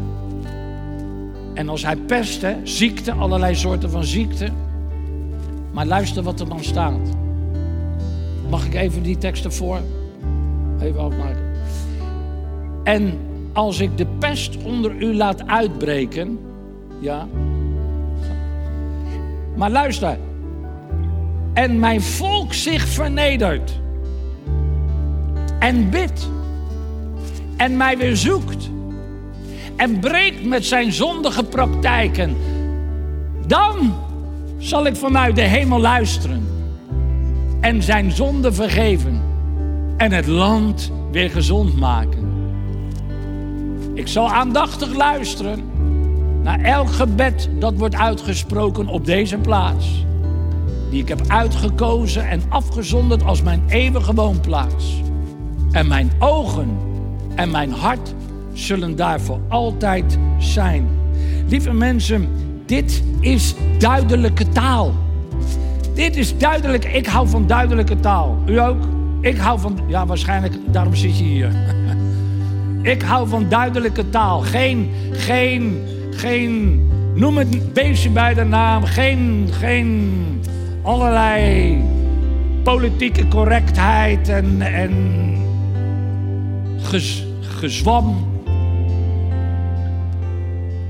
En 1.59 1.69
als 1.69 1.85
hij 1.85 1.97
pestte, 1.97 2.57
ziekte, 2.63 3.13
allerlei 3.13 3.55
soorten 3.55 3.91
van 3.91 4.05
ziekte. 4.05 4.49
Maar 5.73 5.87
luister 5.87 6.23
wat 6.23 6.41
er 6.41 6.49
dan 6.49 6.65
staat. 6.65 7.01
Mag 8.51 8.67
ik 8.67 8.75
even 8.75 9.03
die 9.03 9.19
teksten 9.19 9.53
voor? 9.53 9.81
Even 10.81 11.01
afmaken. 11.01 11.53
En 12.85 13.19
als 13.53 13.81
ik 13.81 13.97
de 13.97 14.07
pest 14.19 14.63
onder 14.63 15.03
u 15.03 15.15
laat 15.15 15.47
uitbreken. 15.47 16.39
Ja. 17.01 17.29
Maar 19.57 19.71
luister. 19.71 20.19
En 21.53 21.79
mijn 21.79 22.03
volk 22.03 22.53
zich 22.53 22.87
vernedert. 22.87 23.81
En 25.59 25.91
bidt. 25.91 26.29
En 27.57 27.77
mij 27.77 27.99
weer 27.99 28.17
zoekt. 28.17 28.71
En 29.79 29.99
breekt 30.01 30.45
met 30.45 30.65
zijn 30.67 30.93
zondige 30.93 31.45
praktijken. 31.45 32.37
Dan 33.47 33.95
zal 34.57 34.87
ik 34.87 34.97
vanuit 34.97 35.37
de 35.37 35.43
hemel 35.43 35.81
luisteren. 35.81 36.47
En 37.61 37.83
zijn 37.83 38.13
zonde 38.13 38.53
vergeven. 38.53 39.23
En 39.97 40.13
het 40.13 40.27
land 40.27 40.93
weer 41.11 41.31
gezond 41.31 41.77
maken. 41.77 42.27
Ik 43.95 44.09
zal 44.09 44.31
aandachtig 44.31 44.95
luisteren 44.95 45.65
naar 46.43 46.61
elk 46.61 46.91
gebed 46.91 47.49
dat 47.59 47.75
wordt 47.75 47.95
uitgesproken 47.95 48.87
op 48.87 49.05
deze 49.05 49.39
plaats. 49.39 50.05
Die 50.91 51.01
ik 51.01 51.09
heb 51.09 51.21
uitgekozen 51.27 52.29
en 52.29 52.43
afgezonderd 52.49 53.25
als 53.25 53.43
mijn 53.43 53.63
eeuwige 53.69 54.15
woonplaats. 54.15 55.03
En 55.73 55.89
mijn 55.89 56.11
ogen 56.19 56.79
en 57.35 57.51
mijn 57.51 57.73
hart 57.73 58.15
zullen 58.59 58.97
daar 58.97 59.21
voor 59.21 59.41
altijd 59.49 60.19
zijn. 60.39 60.89
Lieve 61.49 61.73
mensen, 61.73 62.29
dit 62.67 63.03
is 63.21 63.55
duidelijke 63.79 64.49
taal. 64.49 64.95
Dit 65.95 66.17
is 66.17 66.39
duidelijk. 66.39 66.85
Ik 66.85 67.07
hou 67.07 67.29
van 67.29 67.47
duidelijke 67.47 68.01
taal. 68.01 68.39
U 68.47 68.61
ook? 68.61 68.85
Ik 69.21 69.37
hou 69.37 69.61
van. 69.61 69.79
Ja, 69.87 70.07
waarschijnlijk, 70.07 70.55
daarom 70.67 70.95
zit 70.95 71.19
je 71.19 71.25
hier. 71.25 71.51
Ik 72.83 73.03
hou 73.03 73.29
van 73.29 73.49
duidelijke 73.49 74.11
taal. 74.11 74.41
Geen, 74.41 74.91
geen, 75.11 75.83
geen, 76.11 76.83
noem 77.15 77.37
het 77.37 77.73
beestje 77.73 78.11
bij 78.11 78.35
de 78.35 78.45
naam. 78.45 78.85
Geen, 78.85 79.49
geen 79.51 80.11
allerlei 80.83 81.77
politieke 82.63 83.29
correctheid 83.29 84.29
en, 84.29 84.61
en 84.61 84.93
gezwam. 87.41 88.27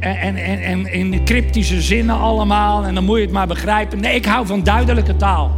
En, 0.00 0.36
en, 0.36 0.62
en, 0.62 0.92
in 0.92 1.24
cryptische 1.24 1.82
zinnen 1.82 2.18
allemaal. 2.18 2.84
En 2.84 2.94
dan 2.94 3.04
moet 3.04 3.16
je 3.16 3.24
het 3.24 3.32
maar 3.32 3.46
begrijpen. 3.46 4.00
Nee, 4.00 4.14
ik 4.14 4.24
hou 4.24 4.46
van 4.46 4.62
duidelijke 4.62 5.16
taal. 5.16 5.56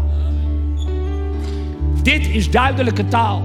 Dit 2.03 2.29
is 2.29 2.51
duidelijke 2.51 3.09
taal. 3.09 3.43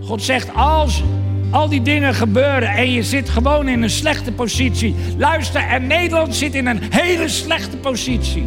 God 0.00 0.22
zegt, 0.22 0.54
als 0.54 1.02
al 1.50 1.68
die 1.68 1.82
dingen 1.82 2.14
gebeuren 2.14 2.68
en 2.68 2.90
je 2.90 3.02
zit 3.02 3.28
gewoon 3.28 3.68
in 3.68 3.82
een 3.82 3.90
slechte 3.90 4.32
positie. 4.32 4.94
Luister, 5.16 5.60
en 5.60 5.86
Nederland 5.86 6.34
zit 6.34 6.54
in 6.54 6.66
een 6.66 6.80
hele 6.90 7.28
slechte 7.28 7.76
positie. 7.76 8.44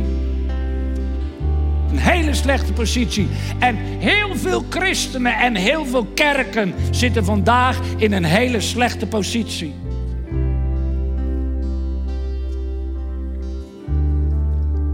Een 1.91 1.97
hele 1.97 2.33
slechte 2.33 2.73
positie. 2.73 3.27
En 3.59 3.77
heel 3.99 4.35
veel 4.35 4.65
christenen 4.69 5.33
en 5.33 5.55
heel 5.55 5.85
veel 5.85 6.05
kerken 6.05 6.73
zitten 6.91 7.25
vandaag 7.25 7.79
in 7.97 8.11
een 8.11 8.23
hele 8.23 8.61
slechte 8.61 9.07
positie. 9.07 9.73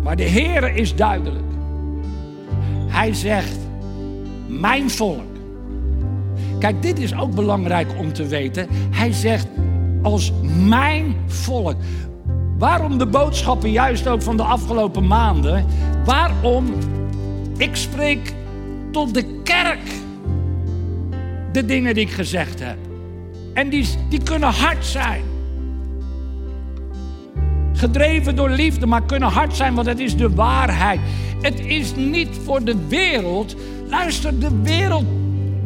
Maar 0.10 0.18
de 0.18 0.24
Heer 0.24 0.76
is 0.76 0.96
duidelijk. 0.96 1.46
Hij 2.88 3.14
zegt, 3.14 3.58
mijn 4.48 4.90
volk 4.90 5.26
Kijk, 6.60 6.82
dit 6.82 7.00
is 7.00 7.16
ook 7.16 7.36
belangrijk 7.36 7.88
om 7.98 8.14
te 8.14 8.28
weten. 8.28 8.68
Hij 8.92 9.12
zegt, 9.12 9.48
als 10.02 10.32
mijn 10.68 11.16
volk. 11.26 11.76
Waarom 12.58 12.98
de 12.98 13.06
boodschappen 13.06 13.72
juist 13.72 14.08
ook 14.08 14.22
van 14.22 14.38
de 14.38 14.44
afgelopen 14.44 15.08
maanden? 15.08 15.66
Waarom? 16.06 16.74
Ik 17.58 17.76
spreek 17.76 18.34
tot 18.92 19.14
de 19.14 19.42
kerk 19.44 19.90
de 21.52 21.66
dingen 21.66 21.94
die 21.94 22.04
ik 22.04 22.12
gezegd 22.12 22.60
heb. 22.60 22.78
En 23.54 23.70
die, 23.70 23.88
die 24.10 24.24
kunnen 24.24 24.50
hard 24.50 24.86
zijn. 24.86 25.22
Gedreven 27.80 28.36
door 28.36 28.50
liefde, 28.50 28.86
maar 28.86 29.04
kunnen 29.04 29.30
hard 29.30 29.56
zijn, 29.56 29.76
want 29.76 29.88
het 29.88 30.00
is 30.00 30.16
de 30.16 30.30
waarheid. 30.30 31.00
Het 31.42 31.60
is 31.60 31.96
niet 31.96 32.30
voor 32.44 32.64
de 32.64 32.76
wereld. 32.88 33.56
Luister, 33.90 34.40
de 34.40 34.62
wereld 34.64 35.06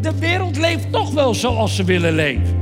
de 0.03 0.19
wereld 0.19 0.57
leeft 0.57 0.91
toch 0.91 1.13
wel 1.13 1.33
zoals 1.33 1.75
ze 1.75 1.83
willen 1.83 2.13
leven. 2.13 2.61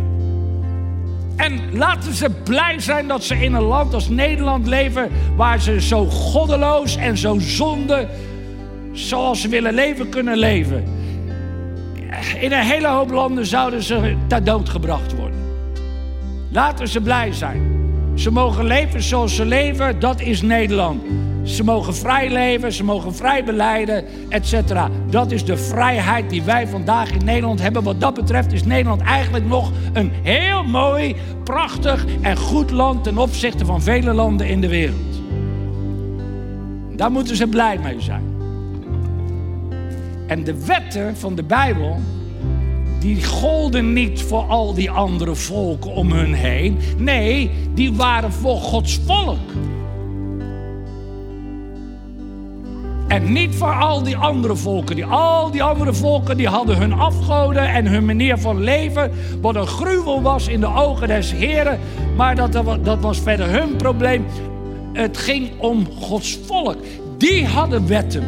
En 1.35 1.77
laten 1.77 2.13
ze 2.13 2.29
blij 2.29 2.79
zijn 2.79 3.07
dat 3.07 3.23
ze 3.23 3.35
in 3.35 3.53
een 3.53 3.63
land 3.63 3.93
als 3.93 4.09
Nederland 4.09 4.67
leven, 4.67 5.09
waar 5.35 5.61
ze 5.61 5.81
zo 5.81 6.05
goddeloos 6.05 6.95
en 6.95 7.17
zo 7.17 7.39
zonde, 7.39 8.07
zoals 8.91 9.41
ze 9.41 9.47
willen 9.47 9.73
leven, 9.73 10.09
kunnen 10.09 10.37
leven. 10.37 10.83
In 12.39 12.51
een 12.51 12.65
hele 12.65 12.87
hoop 12.87 13.11
landen 13.11 13.45
zouden 13.45 13.83
ze 13.83 14.15
ter 14.27 14.43
dood 14.43 14.69
gebracht 14.69 15.15
worden. 15.15 15.39
Laten 16.51 16.87
ze 16.87 17.01
blij 17.01 17.33
zijn. 17.33 17.70
Ze 18.13 18.31
mogen 18.31 18.65
leven 18.65 19.01
zoals 19.01 19.35
ze 19.35 19.45
leven, 19.45 19.99
dat 19.99 20.21
is 20.21 20.41
Nederland. 20.41 21.01
Ze 21.43 21.63
mogen 21.63 21.95
vrij 21.95 22.29
leven, 22.29 22.71
ze 22.71 22.83
mogen 22.83 23.15
vrij 23.15 23.43
beleiden, 23.43 24.05
etc. 24.29 24.53
Dat 25.09 25.31
is 25.31 25.45
de 25.45 25.57
vrijheid 25.57 26.29
die 26.29 26.43
wij 26.43 26.67
vandaag 26.67 27.11
in 27.11 27.25
Nederland 27.25 27.61
hebben. 27.61 27.83
Wat 27.83 27.99
dat 27.99 28.13
betreft 28.13 28.53
is 28.53 28.63
Nederland 28.63 29.01
eigenlijk 29.01 29.45
nog 29.45 29.71
een 29.93 30.11
heel 30.23 30.63
mooi, 30.63 31.15
prachtig 31.43 32.05
en 32.21 32.37
goed 32.37 32.71
land 32.71 33.03
ten 33.03 33.17
opzichte 33.17 33.65
van 33.65 33.81
vele 33.81 34.13
landen 34.13 34.47
in 34.47 34.61
de 34.61 34.67
wereld. 34.67 35.21
Daar 36.95 37.11
moeten 37.11 37.35
ze 37.35 37.47
blij 37.47 37.77
mee 37.77 38.01
zijn. 38.01 38.23
En 40.27 40.43
de 40.43 40.65
wetten 40.65 41.17
van 41.17 41.35
de 41.35 41.43
Bijbel, 41.43 41.99
die 43.01 43.23
golden 43.25 43.93
niet 43.93 44.21
voor 44.21 44.43
al 44.43 44.73
die 44.73 44.91
andere 44.91 45.35
volken 45.35 45.91
om 45.91 46.11
hun 46.11 46.33
heen. 46.33 46.77
Nee, 46.97 47.51
die 47.73 47.93
waren 47.93 48.31
voor 48.31 48.57
Gods 48.57 48.99
volk. 49.05 49.37
En 53.07 53.31
niet 53.31 53.55
voor 53.55 53.73
al 53.73 54.03
die 54.03 54.17
andere 54.17 54.55
volken. 54.55 54.95
Die, 54.95 55.05
al 55.05 55.51
die 55.51 55.63
andere 55.63 55.93
volken 55.93 56.37
die 56.37 56.47
hadden 56.47 56.77
hun 56.77 56.93
afgoden 56.93 57.69
en 57.69 57.87
hun 57.87 58.05
manier 58.05 58.37
van 58.37 58.63
leven. 58.63 59.11
Wat 59.41 59.55
een 59.55 59.67
gruwel 59.67 60.21
was 60.21 60.47
in 60.47 60.59
de 60.59 60.73
ogen 60.75 61.07
des 61.07 61.31
Heren. 61.31 61.79
Maar 62.15 62.35
dat, 62.35 62.51
dat 62.83 62.99
was 62.99 63.19
verder 63.19 63.49
hun 63.49 63.75
probleem. 63.75 64.25
Het 64.93 65.17
ging 65.17 65.49
om 65.57 65.85
Gods 65.99 66.39
volk. 66.45 66.77
Die 67.17 67.45
hadden 67.47 67.87
wetten. 67.87 68.23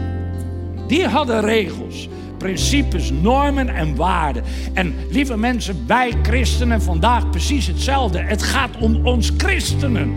Die 0.88 1.08
hadden 1.08 1.42
regels 1.42 2.10
principes, 2.44 3.12
normen 3.12 3.70
en 3.70 3.96
waarden. 3.96 4.44
En 4.74 4.94
lieve 5.10 5.38
mensen, 5.38 5.84
wij 5.88 6.14
christenen 6.22 6.82
vandaag 6.82 7.30
precies 7.30 7.68
hetzelfde. 7.68 8.20
Het 8.20 8.44
gaat 8.44 8.78
om 8.78 9.08
ons 9.08 9.32
christenen. 9.38 10.14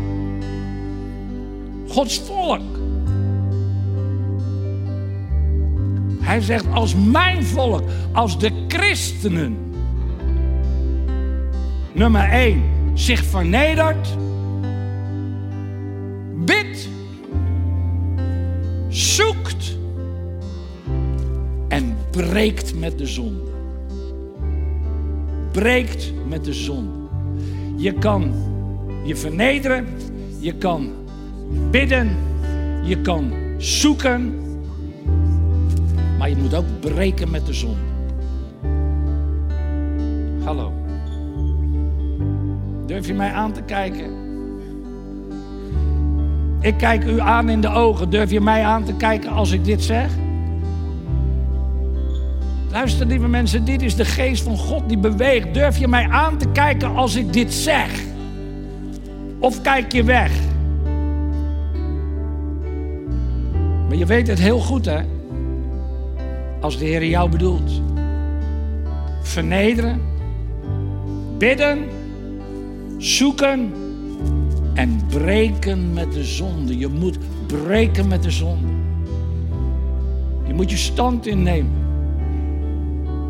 Gods 1.88 2.20
volk. 2.20 2.60
Hij 6.20 6.40
zegt, 6.40 6.64
als 6.72 6.94
mijn 6.94 7.44
volk, 7.44 7.82
als 8.12 8.38
de 8.38 8.50
christenen, 8.68 9.56
nummer 11.92 12.28
1, 12.30 12.62
zich 12.94 13.24
vernedert, 13.24 14.16
breekt 22.36 22.74
met 22.74 22.98
de 22.98 23.06
zon. 23.06 23.40
Breekt 25.52 26.12
met 26.28 26.44
de 26.44 26.52
zon. 26.52 27.08
Je 27.76 27.92
kan 27.92 28.32
je 29.04 29.16
vernederen, 29.16 29.86
je 30.40 30.54
kan 30.54 30.92
bidden, 31.70 32.16
je 32.82 33.00
kan 33.00 33.32
zoeken 33.58 34.34
maar 36.18 36.28
je 36.28 36.36
moet 36.36 36.54
ook 36.54 36.80
breken 36.80 37.30
met 37.30 37.46
de 37.46 37.52
zon. 37.52 37.76
Hallo. 40.44 40.72
Durf 42.86 43.06
je 43.06 43.14
mij 43.14 43.32
aan 43.32 43.52
te 43.52 43.62
kijken? 43.62 44.10
Ik 46.60 46.76
kijk 46.76 47.04
u 47.04 47.20
aan 47.20 47.48
in 47.48 47.60
de 47.60 47.68
ogen. 47.68 48.10
Durf 48.10 48.30
je 48.30 48.40
mij 48.40 48.62
aan 48.62 48.84
te 48.84 48.94
kijken 48.94 49.30
als 49.30 49.50
ik 49.50 49.64
dit 49.64 49.82
zeg? 49.82 50.24
Luister, 52.76 53.06
lieve 53.06 53.28
mensen, 53.28 53.64
dit 53.64 53.82
is 53.82 53.94
de 53.94 54.04
geest 54.04 54.42
van 54.42 54.56
God 54.56 54.88
die 54.88 54.98
beweegt. 54.98 55.54
Durf 55.54 55.78
je 55.78 55.88
mij 55.88 56.08
aan 56.08 56.38
te 56.38 56.48
kijken 56.48 56.94
als 56.94 57.14
ik 57.14 57.32
dit 57.32 57.54
zeg? 57.54 58.00
Of 59.38 59.62
kijk 59.62 59.92
je 59.92 60.04
weg? 60.04 60.32
Maar 63.88 63.96
je 63.96 64.06
weet 64.06 64.26
het 64.26 64.38
heel 64.38 64.58
goed, 64.58 64.84
hè? 64.84 65.00
Als 66.60 66.78
de 66.78 66.84
Heer 66.84 67.06
jou 67.06 67.30
bedoelt. 67.30 67.82
Vernederen, 69.22 70.00
bidden, 71.38 71.78
zoeken 72.98 73.72
en 74.74 75.00
breken 75.08 75.92
met 75.92 76.12
de 76.12 76.24
zonde. 76.24 76.78
Je 76.78 76.88
moet 76.88 77.18
breken 77.46 78.08
met 78.08 78.22
de 78.22 78.30
zonde. 78.30 78.68
Je 80.46 80.54
moet 80.54 80.70
je 80.70 80.76
stand 80.76 81.26
innemen. 81.26 81.85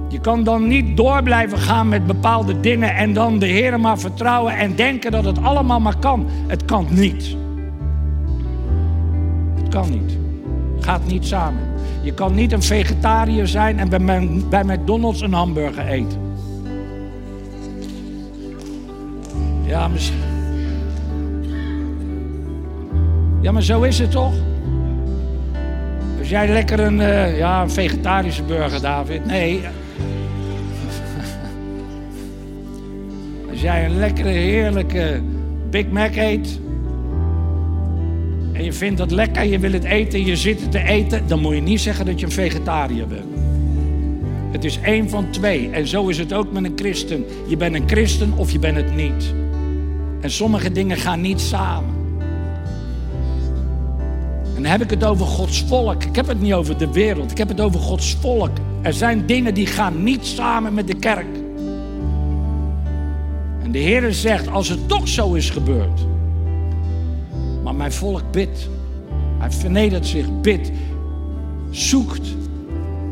Je 0.08 0.20
kan 0.20 0.44
dan 0.44 0.68
niet 0.68 0.96
door 0.96 1.22
blijven 1.22 1.58
gaan 1.58 1.88
met 1.88 2.06
bepaalde 2.06 2.60
dingen 2.60 2.94
en 2.94 3.12
dan 3.12 3.38
de 3.38 3.46
Heer 3.46 3.80
maar 3.80 3.98
vertrouwen 3.98 4.56
en 4.56 4.74
denken 4.74 5.10
dat 5.10 5.24
het 5.24 5.42
allemaal 5.42 5.80
maar 5.80 5.98
kan. 5.98 6.26
Het 6.46 6.64
kan 6.64 6.86
niet. 6.90 7.36
Het 9.54 9.68
kan 9.68 9.90
niet. 9.90 10.18
Gaat 10.80 11.06
niet 11.06 11.26
samen. 11.26 11.60
Je 12.02 12.14
kan 12.14 12.34
niet 12.34 12.52
een 12.52 12.62
vegetariër 12.62 13.46
zijn 13.46 13.78
en 13.78 13.88
bij, 14.48 14.64
McDonald's 14.64 15.20
een 15.20 15.32
hamburger 15.32 15.86
eten. 15.86 16.18
Ja, 19.62 19.88
misschien. 19.88 20.20
Ja, 23.40 23.52
maar 23.52 23.62
zo 23.62 23.82
is 23.82 23.98
het 23.98 24.10
toch? 24.10 24.34
Als 26.18 26.28
jij 26.28 26.48
lekker 26.48 26.80
een, 26.80 26.98
uh, 26.98 27.38
ja, 27.38 27.62
een 27.62 27.70
vegetarische 27.70 28.42
burger, 28.42 28.80
David. 28.80 29.24
Nee. 29.24 29.60
Als 33.56 33.64
jij 33.64 33.84
een 33.84 33.98
lekkere, 33.98 34.28
heerlijke 34.28 35.20
Big 35.70 35.88
Mac 35.88 36.16
eet. 36.16 36.60
En 38.52 38.64
je 38.64 38.72
vindt 38.72 38.98
dat 38.98 39.10
lekker, 39.10 39.44
je 39.44 39.58
wil 39.58 39.72
het 39.72 39.84
eten, 39.84 40.24
je 40.24 40.36
zit 40.36 40.70
te 40.70 40.82
eten. 40.82 41.26
Dan 41.26 41.40
moet 41.40 41.54
je 41.54 41.60
niet 41.60 41.80
zeggen 41.80 42.06
dat 42.06 42.20
je 42.20 42.26
een 42.26 42.32
vegetariër 42.32 43.06
bent. 43.06 43.24
Het 44.52 44.64
is 44.64 44.78
één 44.80 45.10
van 45.10 45.30
twee. 45.30 45.70
En 45.70 45.86
zo 45.86 46.08
is 46.08 46.18
het 46.18 46.32
ook 46.32 46.52
met 46.52 46.64
een 46.64 46.72
christen. 46.76 47.24
Je 47.46 47.56
bent 47.56 47.74
een 47.74 47.88
christen 47.88 48.32
of 48.36 48.50
je 48.50 48.58
bent 48.58 48.76
het 48.76 48.96
niet. 48.96 49.34
En 50.20 50.30
sommige 50.30 50.72
dingen 50.72 50.96
gaan 50.96 51.20
niet 51.20 51.40
samen. 51.40 51.94
En 54.56 54.62
dan 54.62 54.64
heb 54.64 54.82
ik 54.82 54.90
het 54.90 55.04
over 55.04 55.26
Gods 55.26 55.64
volk. 55.68 56.04
Ik 56.04 56.16
heb 56.16 56.26
het 56.26 56.40
niet 56.40 56.52
over 56.52 56.78
de 56.78 56.92
wereld. 56.92 57.30
Ik 57.30 57.38
heb 57.38 57.48
het 57.48 57.60
over 57.60 57.80
Gods 57.80 58.16
volk. 58.20 58.50
Er 58.82 58.92
zijn 58.92 59.26
dingen 59.26 59.54
die 59.54 59.66
gaan 59.66 60.02
niet 60.02 60.26
samen 60.26 60.74
met 60.74 60.86
de 60.86 60.96
kerk. 60.96 61.44
De 63.76 63.82
Heer 63.82 64.12
zegt, 64.14 64.48
als 64.48 64.68
het 64.68 64.88
toch 64.88 65.08
zo 65.08 65.34
is 65.34 65.50
gebeurd. 65.50 66.06
Maar 67.62 67.74
mijn 67.74 67.92
volk 67.92 68.22
bidt. 68.30 68.68
Hij 69.38 69.50
vernedert 69.50 70.06
zich, 70.06 70.40
bidt, 70.40 70.70
zoekt 71.70 72.36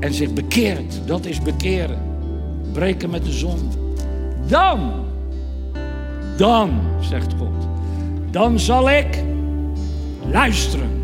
en 0.01 0.15
zich 0.15 0.33
bekeert. 0.33 1.01
Dat 1.07 1.27
is 1.27 1.41
bekeren. 1.41 1.99
Breken 2.73 3.11
met 3.11 3.25
de 3.25 3.33
zonde. 3.33 3.77
Dan, 4.47 4.93
dan, 6.37 6.81
zegt 7.01 7.33
God, 7.39 7.69
dan 8.31 8.59
zal 8.59 8.91
ik 8.91 9.23
luisteren 10.31 10.95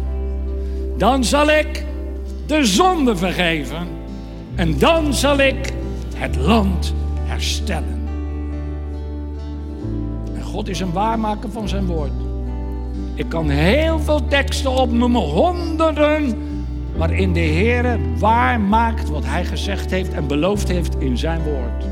dan 0.96 1.24
zal 1.24 1.50
ik 1.50 1.84
de 2.46 2.64
zonde 2.64 3.16
vergeven. 3.16 3.88
En 4.54 4.78
dan 4.78 5.14
zal 5.14 5.38
ik 5.38 5.72
het 6.16 6.36
land 6.36 6.94
herstellen. 7.24 7.99
God 10.50 10.68
is 10.68 10.80
een 10.80 10.92
waarmaker 10.92 11.50
van 11.50 11.68
zijn 11.68 11.86
woord. 11.86 12.12
Ik 13.14 13.28
kan 13.28 13.48
heel 13.48 13.98
veel 13.98 14.26
teksten 14.28 14.70
opnoemen, 14.70 15.20
honderden, 15.20 16.38
waarin 16.96 17.32
de 17.32 17.40
Heer 17.40 17.98
waar 18.18 18.60
maakt 18.60 19.08
wat 19.08 19.24
hij 19.24 19.44
gezegd 19.44 19.90
heeft 19.90 20.12
en 20.12 20.26
beloofd 20.26 20.68
heeft 20.68 20.96
in 20.98 21.18
zijn 21.18 21.42
woord. 21.42 21.84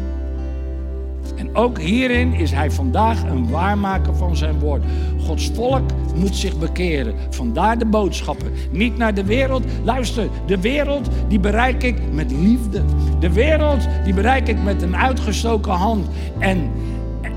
En 1.36 1.56
ook 1.56 1.78
hierin 1.78 2.32
is 2.32 2.50
hij 2.50 2.70
vandaag 2.70 3.22
een 3.22 3.50
waarmaker 3.50 4.14
van 4.14 4.36
zijn 4.36 4.58
woord. 4.58 4.82
Gods 5.26 5.50
volk 5.54 5.90
moet 6.14 6.36
zich 6.36 6.58
bekeren. 6.58 7.14
Vandaar 7.30 7.78
de 7.78 7.86
boodschappen. 7.86 8.52
Niet 8.70 8.96
naar 8.96 9.14
de 9.14 9.24
wereld. 9.24 9.64
Luister, 9.84 10.28
de 10.46 10.60
wereld 10.60 11.08
die 11.28 11.40
bereik 11.40 11.82
ik 11.82 12.12
met 12.12 12.30
liefde. 12.30 12.82
De 13.20 13.32
wereld 13.32 13.88
die 14.04 14.14
bereik 14.14 14.48
ik 14.48 14.62
met 14.62 14.82
een 14.82 14.96
uitgestoken 14.96 15.72
hand. 15.72 16.06
En, 16.38 16.70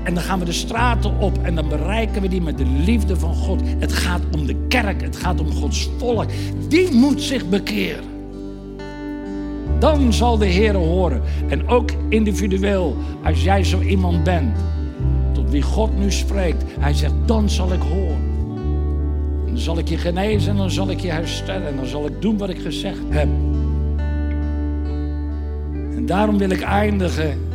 en 0.04 0.14
dan 0.14 0.22
gaan 0.22 0.38
we 0.38 0.44
de 0.44 0.52
straten 0.52 1.18
op 1.18 1.38
en 1.42 1.54
dan 1.54 1.68
bereiken 1.68 2.22
we 2.22 2.28
die 2.28 2.40
met 2.40 2.58
de 2.58 2.66
liefde 2.66 3.16
van 3.16 3.34
God. 3.34 3.60
Het 3.78 3.92
gaat 3.92 4.20
om 4.34 4.46
de 4.46 4.56
kerk, 4.68 5.02
het 5.02 5.16
gaat 5.16 5.40
om 5.40 5.52
Gods 5.52 5.90
volk. 5.98 6.30
Die 6.68 6.94
moet 6.94 7.22
zich 7.22 7.48
bekeren. 7.48 8.04
Dan 9.78 10.12
zal 10.12 10.38
de 10.38 10.46
Heer 10.46 10.74
horen. 10.74 11.22
En 11.48 11.68
ook 11.68 11.90
individueel, 12.08 12.96
als 13.24 13.42
jij 13.42 13.64
zo 13.64 13.80
iemand 13.80 14.24
bent, 14.24 14.56
tot 15.32 15.50
wie 15.50 15.62
God 15.62 15.98
nu 15.98 16.10
spreekt. 16.10 16.64
Hij 16.80 16.94
zegt, 16.94 17.14
dan 17.26 17.50
zal 17.50 17.72
ik 17.72 17.82
horen. 17.82 18.30
Dan 19.46 19.58
zal 19.58 19.78
ik 19.78 19.88
je 19.88 19.98
genezen 19.98 20.50
en 20.50 20.56
dan 20.56 20.70
zal 20.70 20.90
ik 20.90 21.00
je 21.00 21.10
herstellen. 21.10 21.68
En 21.68 21.76
dan 21.76 21.86
zal 21.86 22.06
ik 22.06 22.22
doen 22.22 22.38
wat 22.38 22.48
ik 22.48 22.58
gezegd 22.60 23.02
heb. 23.08 23.28
En 25.96 26.06
daarom 26.06 26.38
wil 26.38 26.50
ik 26.50 26.60
eindigen. 26.60 27.51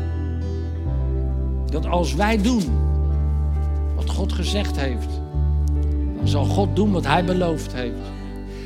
Dat 1.82 1.92
als 1.92 2.16
wij 2.16 2.42
doen 2.42 2.64
wat 3.96 4.10
God 4.10 4.34
gezegd 4.34 4.80
heeft, 4.80 5.22
dan 6.18 6.28
zal 6.28 6.46
God 6.46 6.76
doen 6.76 6.92
wat 6.92 7.06
Hij 7.06 7.24
beloofd 7.24 7.74
heeft. 7.74 8.12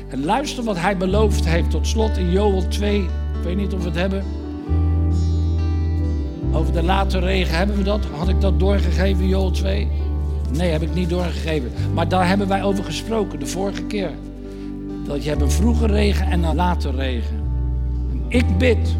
En 0.08 0.24
luister 0.24 0.64
wat 0.64 0.78
Hij 0.78 0.96
beloofd 0.96 1.44
heeft 1.44 1.70
tot 1.70 1.86
slot 1.86 2.16
in 2.16 2.30
Joel 2.30 2.68
2, 2.68 3.00
ik 3.00 3.08
weet 3.44 3.56
niet 3.56 3.72
of 3.72 3.78
we 3.78 3.84
het 3.84 3.98
hebben. 3.98 4.24
Over 6.52 6.72
de 6.72 6.82
late 6.82 7.18
regen, 7.18 7.56
hebben 7.56 7.76
we 7.76 7.82
dat? 7.82 8.04
Had 8.16 8.28
ik 8.28 8.40
dat 8.40 8.58
doorgegeven, 8.58 9.28
Joel 9.28 9.50
2? 9.50 9.88
Nee, 10.52 10.70
heb 10.70 10.82
ik 10.82 10.94
niet 10.94 11.08
doorgegeven. 11.08 11.70
Maar 11.94 12.08
daar 12.08 12.28
hebben 12.28 12.48
wij 12.48 12.62
over 12.62 12.84
gesproken 12.84 13.38
de 13.38 13.46
vorige 13.46 13.82
keer. 13.82 14.10
Dat 15.04 15.22
je 15.22 15.28
hebt 15.28 15.42
een 15.42 15.50
vroege 15.50 15.86
regen 15.86 16.26
en 16.26 16.42
een 16.42 16.56
late 16.56 16.90
regen. 16.90 17.40
En 18.10 18.24
ik 18.28 18.58
bid 18.58 18.96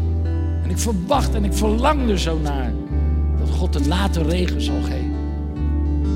en 0.63 0.69
ik 0.69 0.77
verwacht 0.77 1.35
en 1.35 1.43
ik 1.43 1.53
verlang 1.53 2.09
er 2.09 2.19
zo 2.19 2.39
naar 2.39 2.73
God 3.63 3.75
een 3.75 3.87
late 3.87 4.23
regen 4.23 4.61
zal 4.61 4.81
geven. 4.81 5.15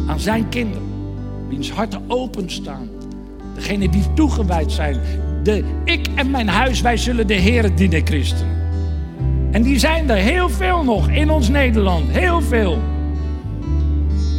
Aan 0.07 0.19
zijn 0.19 0.49
kinderen, 0.49 0.83
wiens 1.47 1.71
harten 1.71 2.01
openstaan. 2.07 2.89
Degenen 3.55 3.91
die 3.91 4.13
toegewijd 4.13 4.71
zijn, 4.71 4.99
de, 5.43 5.63
ik 5.83 6.07
en 6.15 6.31
mijn 6.31 6.47
huis, 6.47 6.81
wij 6.81 6.97
zullen 6.97 7.27
de 7.27 7.33
Heer 7.33 7.75
dienen, 7.75 8.05
christen. 8.05 8.47
En 9.51 9.61
die 9.61 9.79
zijn 9.79 10.09
er 10.09 10.17
heel 10.17 10.49
veel 10.49 10.83
nog 10.83 11.09
in 11.09 11.29
ons 11.29 11.49
Nederland. 11.49 12.09
Heel 12.09 12.41
veel. 12.41 12.77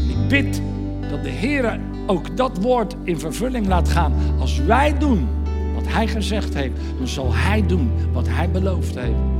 Ik 0.08 0.28
bid 0.28 0.62
dat 1.10 1.22
de 1.22 1.30
Heer 1.30 1.80
ook 2.06 2.36
dat 2.36 2.58
woord 2.60 2.96
in 3.04 3.18
vervulling 3.18 3.66
laat 3.66 3.88
gaan. 3.88 4.12
Als 4.38 4.58
wij 4.58 4.98
doen 4.98 5.28
wat 5.74 5.84
Hij 5.86 6.06
gezegd 6.06 6.54
heeft, 6.54 6.76
dan 6.98 7.08
zal 7.08 7.34
Hij 7.34 7.66
doen 7.66 7.90
wat 8.12 8.28
Hij 8.28 8.50
beloofd 8.50 8.98
heeft. 8.98 9.37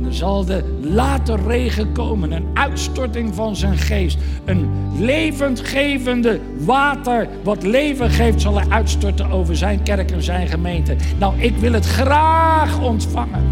En 0.00 0.06
er 0.06 0.14
zal 0.14 0.44
de 0.44 0.78
late 0.80 1.36
regen 1.46 1.92
komen, 1.92 2.32
een 2.32 2.46
uitstorting 2.54 3.34
van 3.34 3.56
zijn 3.56 3.78
geest. 3.78 4.18
Een 4.44 4.70
levendgevende 4.98 6.40
water, 6.58 7.28
wat 7.42 7.62
leven 7.62 8.10
geeft, 8.10 8.40
zal 8.40 8.58
hij 8.60 8.68
uitstorten 8.68 9.30
over 9.30 9.56
zijn 9.56 9.82
kerk 9.82 10.10
en 10.10 10.22
zijn 10.22 10.48
gemeente. 10.48 10.96
Nou, 11.18 11.40
ik 11.40 11.56
wil 11.56 11.72
het 11.72 11.86
graag 11.86 12.80
ontvangen. 12.80 13.44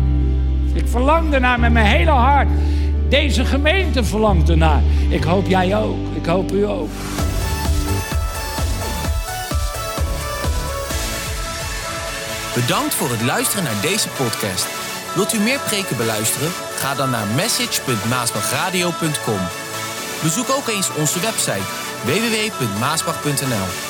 Ik 0.73 0.87
verlang 0.87 1.33
ernaar 1.33 1.61
met 1.61 1.73
mijn 1.73 1.87
hele 1.87 2.11
hart. 2.11 2.49
Deze 3.09 3.45
gemeente 3.45 4.05
verlangt 4.05 4.49
ernaar. 4.49 4.83
Ik 5.09 5.25
hoop 5.25 5.47
jij 5.47 5.77
ook. 5.77 5.97
Ik 6.15 6.27
hoop 6.27 6.53
u 6.53 6.67
ook. 6.67 6.89
Bedankt 12.55 12.95
voor 12.95 13.11
het 13.11 13.23
luisteren 13.23 13.65
naar 13.65 13.83
deze 13.83 14.09
podcast. 14.09 14.78
Wilt 15.15 15.33
u 15.33 15.39
meer 15.39 15.61
preken 15.61 15.97
beluisteren? 15.97 16.51
Ga 16.77 16.95
dan 16.95 17.11
naar 17.11 17.27
message.maasbachradio.com. 17.27 19.41
Bezoek 20.23 20.51
ook 20.51 20.69
eens 20.69 20.95
onze 20.95 21.21
website 21.21 21.65
www.maasbach.nl 22.05 23.88